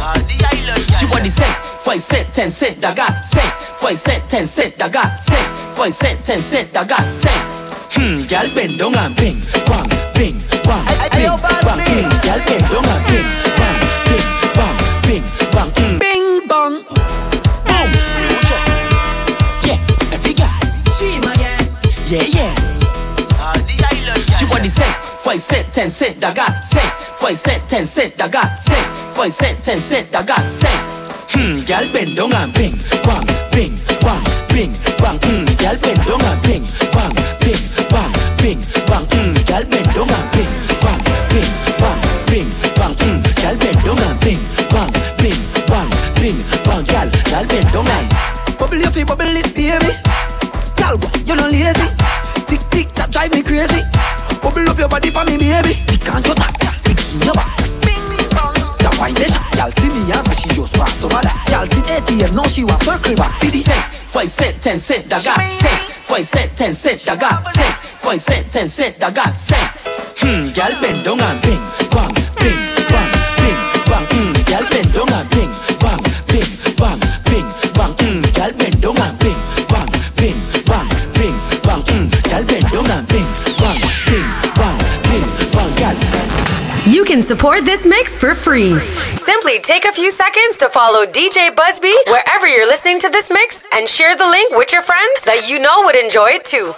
On 0.02 0.18
the 0.26 0.36
island, 0.50 0.90
yeah, 0.90 0.98
she 0.98 1.06
want 1.06 1.22
the 1.24 1.30
set, 1.30 1.56
five 1.80 2.00
set, 2.00 2.34
ten 2.34 2.50
set, 2.50 2.84
I 2.84 2.94
got 2.94 3.24
set, 3.24 3.52
five 3.78 3.96
set, 3.96 4.28
ten 4.28 4.46
set, 4.46 4.82
I 4.82 4.88
got 4.88 5.20
set, 5.20 5.74
five 5.74 5.92
set, 5.92 6.24
ten 6.24 6.40
set, 6.40 6.76
I 6.76 6.84
got 6.84 7.08
set. 7.08 7.40
Hmm, 7.94 8.26
girl 8.26 8.54
bend 8.54 8.78
down 8.78 8.96
and 8.96 9.16
bing, 9.16 9.40
bang, 9.66 9.88
bing, 10.14 10.38
bang, 10.66 10.84
bing, 11.14 11.38
bang, 11.38 11.78
bing, 11.86 12.10
girl 12.26 12.40
bend 12.46 12.66
down 12.66 12.86
and 12.90 13.06
bing, 13.06 13.28
bang, 13.56 13.78
bing, 14.10 14.28
bang, 14.56 14.76
bing, 15.06 15.24
bang, 15.52 15.70
hmm. 15.70 15.98
bing, 15.98 16.46
bing, 16.48 16.48
bang. 16.48 16.74
Boom, 17.66 17.90
yeah, 19.64 19.78
every 20.12 20.34
guy, 20.34 20.60
she 20.98 21.18
my 21.20 21.34
yeah, 21.38 21.62
yeah, 22.08 22.22
yeah. 22.22 22.55
Five 25.36 25.42
cent, 25.42 25.74
ten 25.74 25.90
cent, 25.90 26.24
I 26.24 26.32
got 26.32 26.64
cent. 26.64 26.92
Five 27.20 27.36
cent, 27.36 27.68
ten 27.68 27.84
cent, 27.84 28.22
I 28.22 28.28
got 28.28 28.58
cent. 28.58 28.86
Five 29.14 29.32
cent, 29.32 29.62
ten 29.62 29.78
cent, 29.78 30.14
I 30.16 30.22
got 30.22 30.48
cent. 30.48 30.80
Hmm, 31.28 31.60
gal 31.66 31.84
bend 31.92 32.16
down 32.16 32.32
and 32.32 32.52
bing, 32.54 32.78
bang, 33.04 33.26
bing, 33.52 33.76
bang, 34.00 34.24
bing, 34.48 34.72
bang. 34.96 35.18
Hmm, 35.20 35.44
gal 35.60 35.76
bend 35.76 36.00
down 36.08 36.24
and 36.24 36.40
bing, 36.40 36.64
bang, 36.88 37.12
bing, 37.44 37.62
bang, 37.92 38.12
bing, 38.40 38.60
bang. 38.88 39.04
Hmm, 39.12 39.34
gal 39.44 39.64
bend 39.68 39.88
down 39.92 40.08
and 40.08 40.28
bing, 40.32 40.52
bang, 40.80 41.00
bing, 41.28 41.52
bang, 41.84 42.00
bing, 42.32 42.48
bang. 42.72 42.94
Hmm, 42.96 43.20
gal 43.36 43.56
bend 43.60 43.78
down 43.84 44.00
and 44.08 44.16
bing, 44.24 44.40
bang, 44.72 44.92
bing, 45.20 45.40
bang, 45.68 45.90
bing, 46.16 46.38
bang. 46.64 46.84
Gal, 46.88 47.08
gal 47.28 47.44
bend 47.44 47.68
down 47.76 47.88
and 47.92 48.08
bubble 48.56 48.80
your 48.80 48.90
feet, 48.90 49.06
bubble 49.06 49.36
it, 49.36 49.52
baby. 49.52 49.92
Gal, 50.80 50.96
you 51.28 51.36
not 51.36 51.52
lazy? 51.52 51.84
Tick 52.48 52.62
tick, 52.72 52.88
that 52.96 53.12
drive 53.12 53.32
me 53.36 53.42
crazy. 53.42 53.84
Up 54.76 54.80
your 54.80 54.88
body 54.90 55.10
for 55.10 55.24
me, 55.24 55.38
baby. 55.38 55.72
On 56.12 56.22
your 56.22 56.34
tap, 56.34 56.76
stick 56.76 57.00
in 57.14 57.22
your 57.22 57.32
back. 57.32 57.56
That 58.76 59.56
y'all 59.56 59.72
see 59.72 59.88
me 59.88 60.04
say 60.04 60.34
she 60.36 60.48
just 60.54 60.74
pass 60.74 61.02
over 61.02 61.16
that. 61.16 61.48
Y'all 61.48 61.64
see 61.64 61.80
ATM, 61.88 62.36
now 62.36 62.44
she 62.44 62.62
want 62.62 62.82
circle 62.82 63.16
back. 63.16 63.32
See 63.40 63.48
the 63.48 63.58
cent, 63.64 63.84
five 64.04 64.28
cent, 64.28 64.60
ten 64.60 64.78
cent, 64.78 65.10
I 65.10 65.22
got 65.22 65.40
cent. 65.40 65.80
Five 66.04 66.26
cent, 66.26 66.56
ten 66.58 66.74
cent, 66.74 67.08
I 67.08 67.16
got 67.16 67.48
cent. 67.48 67.74
Five 68.04 68.20
cent, 68.20 68.52
ten 68.52 68.68
cent, 68.68 69.02
I 69.02 69.10
got 69.12 69.34
cent. 69.34 69.70
Hmm, 70.20 70.52
y'all 70.52 70.76
bend 70.82 71.04
down 71.06 71.22
and 71.24 71.40
bing, 71.40 71.62
can 87.16 87.24
support 87.24 87.64
this 87.64 87.86
mix 87.86 88.14
for 88.14 88.34
free. 88.34 88.78
Simply 89.14 89.58
take 89.60 89.86
a 89.86 89.92
few 89.92 90.10
seconds 90.10 90.58
to 90.58 90.68
follow 90.68 91.06
DJ 91.06 91.48
BuzzB 91.48 91.90
wherever 92.08 92.46
you're 92.46 92.66
listening 92.66 92.98
to 93.00 93.08
this 93.08 93.30
mix 93.30 93.64
and 93.72 93.88
share 93.88 94.14
the 94.14 94.26
link 94.26 94.54
with 94.54 94.70
your 94.70 94.82
friends 94.82 95.24
that 95.24 95.48
you 95.48 95.58
know 95.58 95.80
would 95.86 95.96
enjoy 95.96 96.28
it 96.28 96.44
too. 96.44 96.74